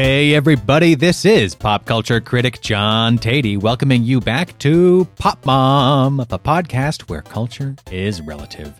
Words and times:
Hey, 0.00 0.34
everybody, 0.34 0.94
this 0.94 1.24
is 1.24 1.56
pop 1.56 1.84
culture 1.84 2.20
critic 2.20 2.60
John 2.60 3.18
Teti 3.18 3.60
welcoming 3.60 4.04
you 4.04 4.20
back 4.20 4.56
to 4.60 5.06
Pop 5.16 5.44
Mom, 5.44 6.18
the 6.28 6.38
podcast 6.38 7.10
where 7.10 7.20
culture 7.20 7.74
is 7.90 8.20
relative. 8.20 8.78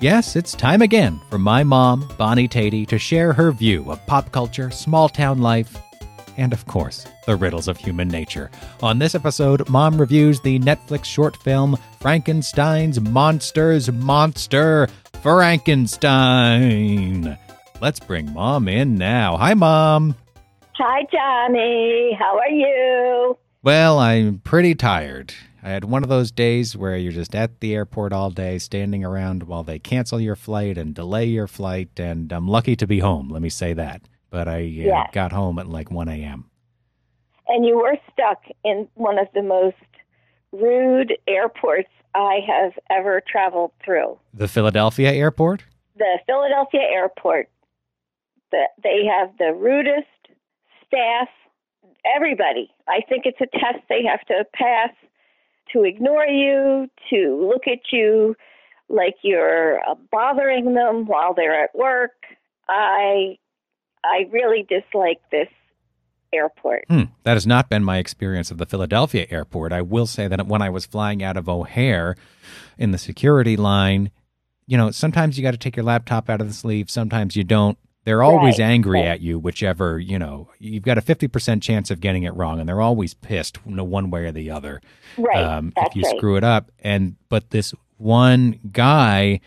Yes, 0.00 0.34
it's 0.34 0.52
time 0.52 0.80
again 0.80 1.20
for 1.28 1.36
my 1.36 1.62
mom, 1.62 2.10
Bonnie 2.16 2.48
Teti, 2.48 2.88
to 2.88 2.98
share 2.98 3.34
her 3.34 3.52
view 3.52 3.92
of 3.92 4.00
pop 4.06 4.32
culture, 4.32 4.70
small 4.70 5.10
town 5.10 5.42
life, 5.42 5.76
and 6.38 6.54
of 6.54 6.64
course, 6.64 7.06
the 7.26 7.36
riddles 7.36 7.68
of 7.68 7.76
human 7.76 8.08
nature. 8.08 8.50
On 8.82 8.98
this 8.98 9.14
episode, 9.14 9.68
Mom 9.68 10.00
reviews 10.00 10.40
the 10.40 10.58
Netflix 10.60 11.04
short 11.04 11.36
film 11.36 11.76
Frankenstein's 12.00 12.98
Monsters 12.98 13.92
Monster 13.92 14.88
Frankenstein. 15.20 17.36
Let's 17.82 18.00
bring 18.00 18.32
Mom 18.32 18.68
in 18.68 18.96
now. 18.96 19.36
Hi, 19.36 19.52
Mom. 19.52 20.16
Hi, 20.78 21.02
Johnny. 21.10 22.16
How 22.18 22.38
are 22.38 22.50
you? 22.50 23.38
Well, 23.62 23.98
I'm 23.98 24.38
pretty 24.40 24.74
tired. 24.74 25.32
I 25.62 25.70
had 25.70 25.84
one 25.84 26.02
of 26.02 26.08
those 26.08 26.30
days 26.30 26.76
where 26.76 26.96
you're 26.96 27.12
just 27.12 27.34
at 27.34 27.60
the 27.60 27.74
airport 27.74 28.12
all 28.12 28.30
day, 28.30 28.58
standing 28.58 29.04
around 29.04 29.44
while 29.44 29.64
they 29.64 29.78
cancel 29.78 30.20
your 30.20 30.36
flight 30.36 30.78
and 30.78 30.94
delay 30.94 31.24
your 31.24 31.46
flight, 31.48 31.98
and 31.98 32.30
I'm 32.30 32.46
lucky 32.46 32.76
to 32.76 32.86
be 32.86 33.00
home, 33.00 33.30
let 33.30 33.42
me 33.42 33.48
say 33.48 33.72
that. 33.72 34.02
But 34.30 34.48
I 34.48 34.56
uh, 34.58 34.58
Yes. 34.58 35.10
got 35.12 35.32
home 35.32 35.58
at 35.58 35.66
like 35.66 35.90
1 35.90 36.08
a.m. 36.08 36.50
And 37.48 37.64
you 37.64 37.76
were 37.78 37.96
stuck 38.12 38.42
in 38.64 38.86
one 38.94 39.18
of 39.18 39.28
the 39.34 39.42
most 39.42 39.76
rude 40.52 41.14
airports 41.26 41.88
I 42.14 42.40
have 42.46 42.72
ever 42.90 43.22
traveled 43.26 43.72
through. 43.84 44.18
The 44.34 44.48
Philadelphia 44.48 45.10
airport? 45.12 45.64
The 45.96 46.18
Philadelphia 46.26 46.80
airport. 46.82 47.48
The, 48.52 48.64
they 48.82 49.04
have 49.06 49.30
the 49.38 49.52
rudest 49.54 50.06
staff, 50.96 51.28
everybody. 52.16 52.70
I 52.88 53.00
think 53.08 53.26
it's 53.26 53.40
a 53.40 53.58
test 53.58 53.84
they 53.88 54.04
have 54.04 54.24
to 54.26 54.44
pass 54.54 54.90
to 55.72 55.84
ignore 55.84 56.26
you, 56.26 56.88
to 57.10 57.48
look 57.48 57.66
at 57.66 57.92
you 57.92 58.34
like 58.88 59.16
you're 59.22 59.80
uh, 59.80 59.94
bothering 60.10 60.74
them 60.74 61.06
while 61.06 61.34
they're 61.34 61.64
at 61.64 61.74
work. 61.74 62.12
I 62.68 63.36
I 64.04 64.28
really 64.30 64.64
dislike 64.68 65.20
this 65.30 65.48
airport. 66.32 66.84
Hmm, 66.88 67.04
that 67.24 67.34
has 67.34 67.46
not 67.46 67.68
been 67.68 67.82
my 67.82 67.98
experience 67.98 68.50
of 68.50 68.58
the 68.58 68.66
Philadelphia 68.66 69.26
airport. 69.30 69.72
I 69.72 69.82
will 69.82 70.06
say 70.06 70.28
that 70.28 70.46
when 70.46 70.62
I 70.62 70.70
was 70.70 70.86
flying 70.86 71.22
out 71.22 71.36
of 71.36 71.48
O'Hare 71.48 72.16
in 72.78 72.92
the 72.92 72.98
security 72.98 73.56
line, 73.56 74.10
you 74.66 74.76
know, 74.76 74.90
sometimes 74.90 75.36
you 75.36 75.42
got 75.42 75.52
to 75.52 75.58
take 75.58 75.76
your 75.76 75.84
laptop 75.84 76.30
out 76.30 76.40
of 76.40 76.46
the 76.46 76.54
sleeve, 76.54 76.90
sometimes 76.90 77.34
you 77.36 77.44
don't. 77.44 77.78
They're 78.06 78.22
always 78.22 78.58
Right, 78.58 78.64
angry 78.66 79.00
right. 79.00 79.08
at 79.08 79.20
you, 79.20 79.38
whichever, 79.38 79.98
you 79.98 80.18
know, 80.18 80.48
you've 80.58 80.84
got 80.84 80.96
a 80.96 81.02
50% 81.02 81.60
chance 81.60 81.90
of 81.90 82.00
getting 82.00 82.22
it 82.22 82.34
wrong, 82.34 82.58
and 82.60 82.66
they're 82.68 82.80
always 82.80 83.12
pissed, 83.12 83.58
no 83.66 83.84
one 83.84 84.10
way 84.10 84.24
or 84.24 84.32
the 84.32 84.50
other, 84.50 84.80
Right. 85.18 85.36
um, 85.44 85.72
if 85.76 85.94
you 85.94 86.02
right. 86.04 86.16
screw 86.16 86.36
it 86.36 86.44
up. 86.44 86.70
And, 86.78 87.16
but 87.28 87.50
this 87.50 87.74
one 87.98 88.60
guy, 88.72 89.40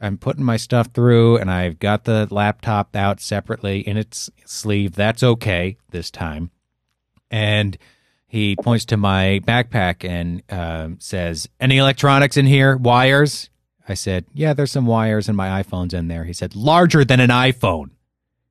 I'm 0.00 0.16
putting 0.16 0.44
my 0.44 0.56
stuff 0.56 0.88
through, 0.94 1.36
and 1.36 1.50
I've 1.50 1.78
got 1.78 2.04
the 2.04 2.26
laptop 2.30 2.96
out 2.96 3.20
separately 3.20 3.80
in 3.80 3.96
its 3.98 4.30
sleeve. 4.46 4.94
That's 4.94 5.22
okay 5.22 5.76
this 5.90 6.10
time 6.10 6.50
and 7.30 7.76
he 8.26 8.56
points 8.56 8.84
to 8.86 8.96
my 8.96 9.40
backpack 9.46 10.08
and 10.08 10.42
um, 10.50 10.96
says, 11.00 11.48
"Any 11.60 11.78
electronics 11.78 12.36
in 12.36 12.46
here? 12.46 12.76
Wires?" 12.76 13.48
I 13.88 13.94
said, 13.94 14.24
"Yeah, 14.34 14.52
there's 14.52 14.72
some 14.72 14.86
wires 14.86 15.28
and 15.28 15.36
my 15.36 15.62
iPhone's 15.62 15.94
in 15.94 16.08
there." 16.08 16.24
He 16.24 16.32
said, 16.32 16.54
"Larger 16.56 17.04
than 17.04 17.20
an 17.20 17.30
iPhone." 17.30 17.90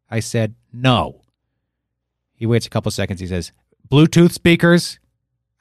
I 0.10 0.20
said, 0.20 0.56
"No." 0.74 1.22
He 2.34 2.45
waits 2.45 2.66
a 2.66 2.70
couple 2.70 2.92
seconds. 2.92 3.20
He 3.20 3.28
says, 3.28 3.52
"Bluetooth 3.89 4.32
speakers?" 4.32 5.00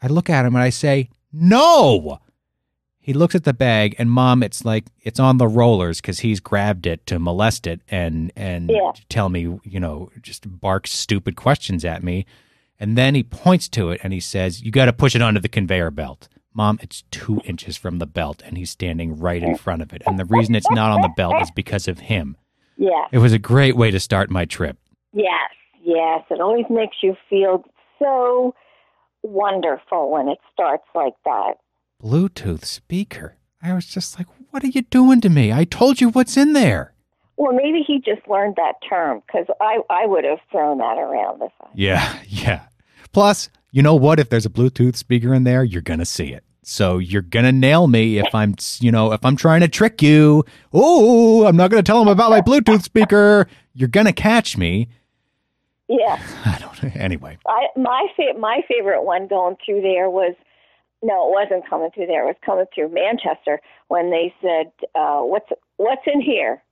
I 0.03 0.06
look 0.09 0.28
at 0.31 0.45
him 0.47 0.55
and 0.55 0.62
I 0.62 0.71
say, 0.71 1.09
"No." 1.33 2.19
He 2.99 3.12
looks 3.12 3.37
at 3.37 3.45
the 3.45 3.55
bag 3.55 3.95
and 4.00 4.11
mom, 4.11 4.43
it's 4.43 4.65
like 4.65 4.87
it's 5.00 5.21
on 5.21 5.39
the 5.39 5.47
rollers 5.47 6.00
because 6.00 6.19
he's 6.21 6.41
grabbed 6.41 6.87
it 6.89 7.06
to 7.06 7.21
molest 7.21 7.67
it 7.69 7.81
and 7.89 8.33
and 8.34 8.69
Yeah. 8.69 8.91
tell 9.09 9.29
me, 9.29 9.43
you 9.62 9.79
know, 9.79 10.11
just 10.23 10.61
bark 10.61 10.89
stupid 10.89 11.37
questions 11.37 11.84
at 11.84 12.03
me. 12.03 12.27
And 12.81 12.99
then 12.99 13.15
he 13.15 13.23
points 13.23 13.69
to 13.71 13.91
it 13.91 14.00
and 14.03 14.12
he 14.12 14.19
says, 14.21 14.61
You 14.62 14.73
got 14.73 14.87
to 14.87 14.93
push 14.93 15.15
it 15.15 15.23
onto 15.23 15.39
the 15.41 15.49
conveyor 15.49 15.93
belt. 15.93 16.29
Mom, 16.56 16.78
it's 16.83 17.05
two 17.11 17.43
inches 17.44 17.77
from 17.77 17.99
the 17.99 18.06
belt 18.06 18.43
and 18.44 18.56
he's 18.56 18.71
standing 18.71 19.19
right 19.19 19.43
in 19.43 19.56
front 19.59 19.83
of 19.83 19.93
it. 19.93 20.03
And 20.06 20.19
the 20.19 20.25
reason 20.25 20.55
it's 20.55 20.71
not 20.71 20.91
on 20.91 21.03
the 21.03 21.12
belt 21.15 21.34
is 21.43 21.50
because 21.50 21.87
of 21.87 21.99
him. 21.99 22.37
Yeah. 22.78 23.05
It 23.12 23.19
was 23.19 23.34
a 23.34 23.39
great 23.39 23.77
way 23.77 23.91
to 23.91 24.00
start 24.00 24.31
my 24.31 24.47
trip. 24.47 24.78
yes, 25.12 25.50
yes. 25.84 26.22
It 26.31 26.41
always 26.41 26.65
makes 26.71 26.97
you 27.03 27.15
feel 27.28 27.62
so 27.99 28.55
wonderful 29.22 30.11
when 30.11 30.28
it 30.28 30.39
starts 30.53 30.84
like 30.94 31.15
that. 31.27 31.55
Bluetooth 32.03 32.65
speaker. 32.65 33.37
I 33.62 33.75
was 33.75 33.87
just 33.87 34.19
like, 34.19 34.27
What 34.50 34.65
are 34.65 34.69
you 34.69 34.83
doing 34.83 35.21
to 35.23 35.28
me? 35.28 35.53
I 35.53 35.65
told 35.65 36.00
you 36.00 36.09
what's 36.09 36.37
in 36.38 36.55
there. 36.55 36.94
Well, 37.37 37.53
maybe 37.53 37.83
he 37.87 37.99
just 37.99 38.27
learned 38.28 38.56
that 38.56 38.75
term 38.88 39.23
because 39.27 39.47
I, 39.61 39.81
I 39.91 40.06
would 40.06 40.25
have 40.25 40.38
thrown 40.50 40.78
that 40.78 40.97
around 40.97 41.43
if 41.43 41.53
I. 41.61 41.67
Yeah, 41.75 42.19
yeah. 42.27 42.62
Plus, 43.12 43.50
you 43.73 43.83
know 43.83 43.94
what? 43.94 44.19
If 44.19 44.31
there's 44.31 44.47
a 44.47 44.50
Bluetooth 44.50 44.97
speaker 44.97 45.34
in 45.34 45.44
there, 45.44 45.62
you're 45.62 45.83
going 45.83 45.99
to 45.99 46.06
see 46.06 46.33
it. 46.33 46.44
So 46.69 46.99
you're 46.99 47.22
going 47.22 47.44
to 47.44 47.53
nail 47.53 47.87
me 47.87 48.19
if 48.19 48.34
I'm, 48.34 48.56
you 48.81 48.91
know, 48.91 49.12
if 49.12 49.25
I'm 49.25 49.37
trying 49.37 49.60
to 49.60 49.69
trick 49.69 50.03
you. 50.03 50.44
Oh, 50.72 51.47
I'm 51.47 51.56
not 51.56 51.71
going 51.71 51.81
to 51.81 51.87
tell 51.87 52.03
him 52.03 52.09
about 52.09 52.31
my 52.31 52.41
Bluetooth 52.41 52.82
speaker. 52.82 53.47
You're 53.72 53.88
going 53.88 54.06
to 54.06 54.12
catch 54.12 54.56
me. 54.56 54.88
Yeah, 55.88 56.21
I 56.44 56.59
don't 56.59 56.97
Anyway. 56.97 57.38
I 57.47 57.69
my 57.76 58.06
fa- 58.16 58.38
my 58.38 58.62
favorite 58.69 59.05
one 59.05 59.28
going 59.28 59.56
through 59.65 59.82
there 59.82 60.10
was 60.10 60.34
no, 61.03 61.28
it 61.28 61.32
wasn't 61.32 61.69
coming 61.69 61.91
through 61.94 62.06
there. 62.06 62.25
It 62.25 62.26
was 62.26 62.37
coming 62.44 62.66
through 62.75 62.93
Manchester 62.93 63.60
when 63.87 64.10
they 64.10 64.34
said, 64.43 64.72
uh, 64.94 65.21
"What's 65.21 65.49
what's 65.76 66.03
in 66.12 66.21
here?" 66.21 66.62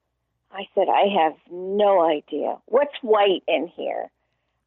I 0.50 0.66
said, 0.75 0.88
"I 0.88 1.06
have 1.22 1.34
no 1.53 2.04
idea. 2.04 2.56
What's 2.66 2.94
white 3.03 3.44
in 3.47 3.69
here?" 3.69 4.10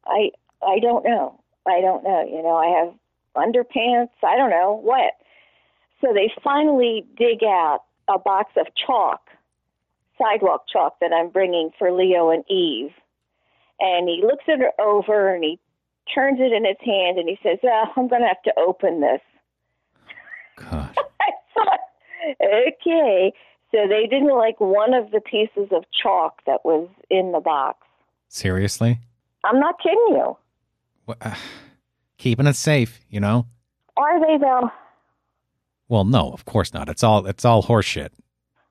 I 0.06 0.30
I 0.66 0.78
don't 0.80 1.04
know. 1.04 1.38
I 1.66 1.80
don't 1.82 2.02
know. 2.02 2.24
You 2.26 2.42
know, 2.42 2.56
I 2.56 2.82
have 2.82 2.94
underpants. 3.38 4.10
I 4.22 4.36
don't 4.36 4.50
know 4.50 4.80
what. 4.82 5.12
So 6.00 6.12
they 6.12 6.30
finally 6.42 7.04
dig 7.16 7.42
out 7.42 7.80
a 8.08 8.18
box 8.18 8.52
of 8.56 8.66
chalk, 8.86 9.20
sidewalk 10.16 10.64
chalk 10.72 10.96
that 11.00 11.12
I'm 11.12 11.28
bringing 11.30 11.70
for 11.78 11.92
Leo 11.92 12.30
and 12.30 12.44
Eve. 12.50 12.90
And 13.80 14.08
he 14.08 14.22
looks 14.22 14.44
at 14.48 14.60
it 14.60 14.74
over 14.80 15.34
and 15.34 15.44
he 15.44 15.58
turns 16.14 16.38
it 16.40 16.52
in 16.52 16.64
his 16.64 16.76
hand 16.84 17.18
and 17.18 17.28
he 17.28 17.38
says, 17.42 17.58
oh, 17.64 17.84
I'm 17.96 18.08
going 18.08 18.22
to 18.22 18.28
have 18.28 18.42
to 18.42 18.52
open 18.58 19.00
this. 19.00 19.20
God. 20.56 20.96
I 21.20 21.30
thought, 21.54 21.80
okay. 22.42 23.32
So 23.70 23.86
they 23.86 24.06
didn't 24.06 24.36
like 24.36 24.58
one 24.60 24.94
of 24.94 25.10
the 25.10 25.20
pieces 25.20 25.68
of 25.72 25.84
chalk 26.02 26.40
that 26.46 26.64
was 26.64 26.88
in 27.10 27.32
the 27.32 27.40
box. 27.40 27.78
Seriously? 28.28 28.98
I'm 29.44 29.60
not 29.60 29.80
kidding 29.82 30.06
you. 30.10 30.36
Wha- 31.06 31.14
uh, 31.20 31.34
Keeping 32.18 32.46
it 32.46 32.56
safe, 32.56 33.00
you 33.08 33.20
know? 33.20 33.46
Are 33.96 34.20
they 34.20 34.36
though? 34.38 34.70
Well, 35.88 36.04
no, 36.04 36.30
of 36.30 36.44
course 36.44 36.74
not. 36.74 36.88
It's 36.88 37.02
all 37.02 37.26
it's 37.26 37.44
all 37.44 37.62
horseshit. 37.62 38.10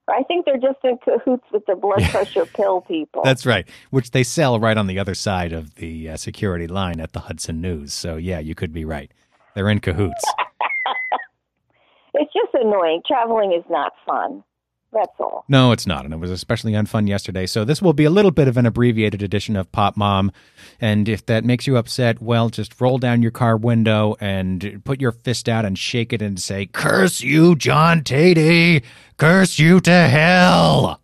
I 0.09 0.24
think 0.24 0.46
they're 0.46 0.58
just 0.58 0.80
in 0.84 0.97
cahoots 1.00 1.44
with 1.52 1.66
the 1.66 1.75
blood 1.75 2.02
pressure 2.12 2.46
pill 2.46 2.81
people. 2.81 3.24
That's 3.24 3.46
right, 3.46 3.68
which 3.90 4.12
they 4.12 4.24
sell 4.24 4.59
right 4.59 4.78
on 4.78 4.88
the 4.88 5.00
other 5.00 5.16
side 5.16 5.52
of 5.52 5.75
the 5.75 6.09
uh, 6.12 6.18
security 6.18 6.68
line 6.68 7.02
at 7.02 7.12
the 7.12 7.22
Hudson 7.22 7.59
News. 7.59 7.94
So, 7.94 8.16
yeah, 8.16 8.40
you 8.40 8.56
could 8.56 8.72
be 8.72 8.85
right. 8.85 9.12
They're 9.53 9.69
in 9.69 9.79
cahoots. 9.79 10.24
it's 12.14 12.31
just 12.31 12.53
annoying. 12.53 13.02
Traveling 13.06 13.52
is 13.52 13.66
not 13.70 13.94
fun. 14.05 14.44
That's 14.93 15.11
all. 15.19 15.45
No, 15.49 15.72
it's 15.72 15.85
not. 15.85 16.05
And 16.05 16.13
it 16.13 16.17
was 16.17 16.31
especially 16.31 16.72
unfun 16.72 17.07
yesterday. 17.07 17.45
So 17.45 17.66
this 17.66 17.81
will 17.81 17.93
be 17.93 18.05
a 18.05 18.09
little 18.09 18.31
bit 18.31 18.47
of 18.47 18.57
an 18.57 18.66
abbreviated 18.66 19.22
edition 19.22 19.55
of 19.55 19.72
Pop 19.72 19.97
Mom. 19.97 20.31
And 20.79 21.07
if 21.09 21.25
that 21.25 21.43
makes 21.45 21.67
you 21.67 21.78
upset, 21.78 22.22
well, 22.22 22.49
just 22.49 22.79
roll 22.79 22.97
down 22.97 23.22
your 23.22 23.31
car 23.31 23.57
window 23.57 24.16
and 24.19 24.81
put 24.85 25.01
your 25.01 25.11
fist 25.11 25.49
out 25.49 25.66
and 25.66 25.78
shake 25.78 26.13
it 26.13 26.22
and 26.22 26.39
say, 26.39 26.66
Curse 26.66 27.22
you, 27.22 27.55
John 27.55 28.01
Teti! 28.01 28.84
Curse 29.17 29.59
you 29.59 29.79
to 29.81 29.91
hell! 29.91 31.01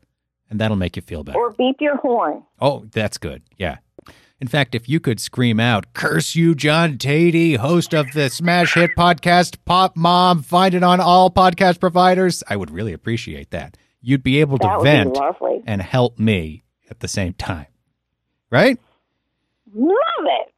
And 0.49 0.59
that'll 0.59 0.77
make 0.77 0.95
you 0.95 1.01
feel 1.01 1.23
better. 1.23 1.39
Or 1.39 1.51
beep 1.51 1.77
your 1.79 1.97
horn. 1.97 2.43
Oh, 2.61 2.85
that's 2.91 3.17
good. 3.17 3.41
Yeah. 3.57 3.77
In 4.43 4.49
fact, 4.49 4.75
if 4.75 4.89
you 4.89 4.99
could 4.99 5.21
scream 5.21 5.57
out, 5.57 5.93
Curse 5.93 6.35
you, 6.35 6.53
John 6.53 6.97
Teti, 6.97 7.55
host 7.55 7.93
of 7.93 8.11
the 8.11 8.29
smash 8.29 8.73
hit 8.73 8.91
podcast 8.93 9.55
Pop 9.63 9.95
Mom, 9.95 10.43
find 10.43 10.75
it 10.75 10.83
on 10.83 10.99
all 10.99 11.31
podcast 11.31 11.79
providers, 11.79 12.43
I 12.49 12.57
would 12.57 12.69
really 12.69 12.91
appreciate 12.91 13.51
that. 13.51 13.77
You'd 14.01 14.21
be 14.21 14.41
able 14.41 14.57
to 14.57 14.67
That 14.67 14.79
would 14.79 14.83
vent 14.83 15.17
and 15.65 15.81
help 15.81 16.19
me 16.19 16.65
at 16.89 16.99
the 16.99 17.07
same 17.07 17.31
time. 17.35 17.67
Right? 18.49 18.77
Love 19.73 19.95
it. 20.25 20.53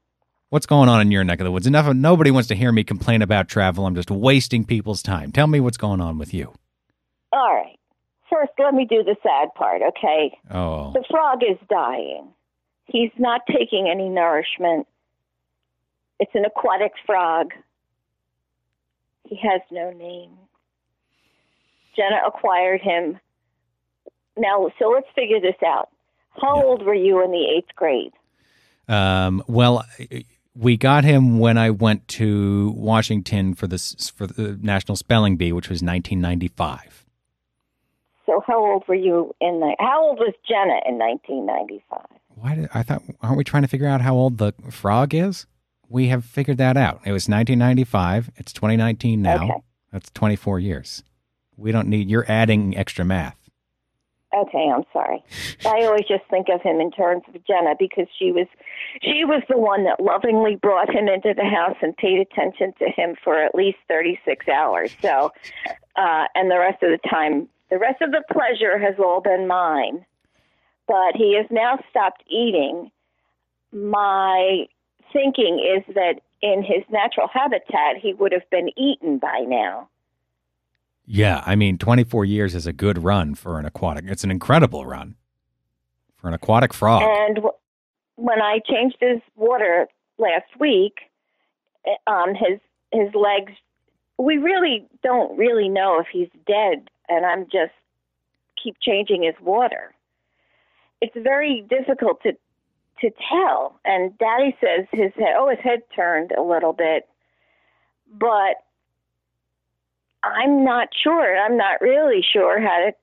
What's 0.49 0.65
going 0.65 0.89
on 0.89 1.01
in 1.01 1.11
your 1.11 1.23
neck 1.23 1.39
of 1.39 1.43
the 1.43 1.51
woods? 1.51 1.67
Enough 1.67 1.85
of 1.85 1.95
nobody 1.95 2.31
wants 2.31 2.47
to 2.47 2.55
hear 2.55 2.71
me 2.71 2.83
complain 2.83 3.21
about 3.21 3.47
travel. 3.47 3.85
I'm 3.85 3.93
just 3.93 4.09
wasting 4.09 4.65
people's 4.65 5.03
time. 5.03 5.31
Tell 5.31 5.45
me 5.45 5.59
what's 5.59 5.77
going 5.77 6.01
on 6.01 6.17
with 6.17 6.33
you. 6.33 6.55
All 7.31 7.53
right. 7.53 7.77
First, 8.31 8.53
let 8.57 8.73
me 8.73 8.87
do 8.89 9.03
the 9.03 9.15
sad 9.21 9.49
part, 9.55 9.83
okay? 9.83 10.35
Oh. 10.49 10.91
The 10.93 11.03
frog 11.07 11.43
is 11.43 11.59
dying. 11.69 12.31
He's 12.85 13.11
not 13.17 13.41
taking 13.47 13.87
any 13.89 14.09
nourishment. 14.09 14.87
It's 16.19 16.31
an 16.33 16.45
aquatic 16.45 16.93
frog. 17.05 17.51
He 19.27 19.35
has 19.37 19.61
no 19.71 19.91
name. 19.91 20.31
Jenna 21.95 22.19
acquired 22.27 22.81
him. 22.81 23.19
Now, 24.37 24.69
so 24.79 24.89
let's 24.89 25.07
figure 25.15 25.39
this 25.39 25.55
out. 25.65 25.89
How 26.41 26.57
Yeah. 26.57 26.63
old 26.63 26.83
were 26.85 26.93
you 26.93 27.23
in 27.23 27.31
the 27.31 27.45
eighth 27.57 27.73
grade? 27.75 28.13
Um, 28.87 29.41
well, 29.47 29.83
we 30.55 30.77
got 30.77 31.03
him 31.03 31.39
when 31.39 31.57
I 31.57 31.69
went 31.71 32.07
to 32.09 32.71
Washington 32.77 33.55
for 33.55 33.65
the 33.67 33.77
for 34.15 34.27
the 34.27 34.57
National 34.61 34.95
Spelling 34.95 35.37
Bee, 35.37 35.51
which 35.51 35.69
was 35.69 35.81
1995. 35.81 37.05
So 38.25 38.41
how 38.45 38.63
old 38.63 38.87
were 38.87 38.95
you 38.95 39.33
in 39.41 39.59
the? 39.59 39.75
How 39.79 40.03
old 40.03 40.19
was 40.19 40.33
Jenna 40.47 40.79
in 40.85 40.97
1995? 40.99 42.05
Why 42.35 42.55
did 42.55 42.69
I 42.73 42.83
thought? 42.83 43.01
Aren't 43.21 43.37
we 43.37 43.43
trying 43.43 43.63
to 43.63 43.69
figure 43.69 43.87
out 43.87 44.01
how 44.01 44.15
old 44.15 44.37
the 44.37 44.53
frog 44.69 45.13
is? 45.13 45.45
We 45.87 46.07
have 46.07 46.25
figured 46.25 46.57
that 46.57 46.77
out. 46.77 47.01
It 47.05 47.11
was 47.11 47.29
1995. 47.29 48.31
It's 48.35 48.51
2019 48.51 49.21
now. 49.21 49.43
Okay. 49.43 49.53
That's 49.91 50.09
24 50.11 50.59
years. 50.59 51.03
We 51.55 51.71
don't 51.71 51.87
need. 51.87 52.09
You're 52.09 52.29
adding 52.29 52.75
extra 52.75 53.05
math. 53.05 53.37
Okay, 54.35 54.69
I'm 54.69 54.83
sorry. 54.91 55.23
I 55.65 55.85
always 55.85 56.03
just 56.09 56.25
think 56.29 56.47
of 56.53 56.61
him 56.61 56.81
in 56.81 56.91
terms 56.91 57.23
of 57.33 57.45
Jenna 57.45 57.73
because 57.79 58.07
she 58.19 58.33
was 58.33 58.47
she 59.01 59.23
was 59.23 59.41
the 59.47 59.57
one 59.57 59.85
that 59.85 60.01
lovingly 60.01 60.57
brought 60.57 60.93
him 60.93 61.07
into 61.07 61.33
the 61.33 61.45
house 61.45 61.77
and 61.81 61.95
paid 61.95 62.19
attention 62.19 62.73
to 62.79 62.89
him 62.89 63.15
for 63.23 63.41
at 63.41 63.55
least 63.55 63.77
36 63.87 64.45
hours. 64.49 64.93
So, 65.01 65.31
uh 65.95 66.25
and 66.35 66.51
the 66.51 66.59
rest 66.59 66.83
of 66.83 66.89
the 66.91 66.99
time, 67.09 67.47
the 67.69 67.77
rest 67.77 68.01
of 68.01 68.11
the 68.11 68.23
pleasure 68.29 68.77
has 68.77 68.95
all 68.99 69.21
been 69.21 69.47
mine. 69.47 70.05
But 70.87 71.15
he 71.15 71.35
has 71.35 71.45
now 71.49 71.79
stopped 71.89 72.23
eating. 72.27 72.91
My 73.71 74.67
thinking 75.11 75.59
is 75.59 75.95
that 75.95 76.21
in 76.41 76.63
his 76.63 76.83
natural 76.91 77.27
habitat, 77.27 77.97
he 78.01 78.13
would 78.13 78.31
have 78.31 78.47
been 78.51 78.69
eaten 78.77 79.17
by 79.17 79.43
now. 79.47 79.89
Yeah, 81.07 81.43
I 81.45 81.55
mean, 81.55 81.77
24 81.77 82.25
years 82.25 82.55
is 82.55 82.67
a 82.67 82.73
good 82.73 83.03
run 83.03 83.35
for 83.35 83.59
an 83.59 83.65
aquatic. 83.65 84.05
It's 84.07 84.23
an 84.23 84.31
incredible 84.31 84.85
run 84.85 85.15
for 86.17 86.27
an 86.27 86.33
aquatic 86.33 86.73
frog. 86.73 87.03
And 87.03 87.35
w- 87.35 87.53
when 88.15 88.41
I 88.41 88.59
changed 88.67 88.97
his 88.99 89.21
water 89.35 89.87
last 90.17 90.47
week, 90.59 90.99
eh, 91.85 91.95
um, 92.07 92.33
his 92.33 92.59
his 92.91 93.13
legs, 93.13 93.53
we 94.17 94.37
really 94.37 94.87
don't 95.03 95.37
really 95.37 95.69
know 95.69 95.99
if 95.99 96.07
he's 96.11 96.29
dead, 96.47 96.89
and 97.09 97.25
I'm 97.25 97.45
just 97.45 97.73
keep 98.61 98.77
changing 98.81 99.23
his 99.23 99.35
water. 99.41 99.93
It's 101.01 101.15
very 101.15 101.65
difficult 101.69 102.21
to 102.23 102.33
to 103.01 103.11
tell. 103.29 103.79
And 103.83 104.17
Daddy 104.17 104.55
says 104.61 104.87
his 104.91 105.11
head, 105.15 105.35
oh, 105.37 105.49
his 105.49 105.59
head 105.59 105.79
turned 105.93 106.31
a 106.31 106.41
little 106.41 106.71
bit, 106.71 107.07
but 108.09 108.55
I'm 110.23 110.63
not 110.63 110.89
sure. 111.03 111.37
I'm 111.37 111.57
not 111.57 111.81
really 111.81 112.21
sure 112.33 112.59
how 112.61 112.85
to 112.85 112.93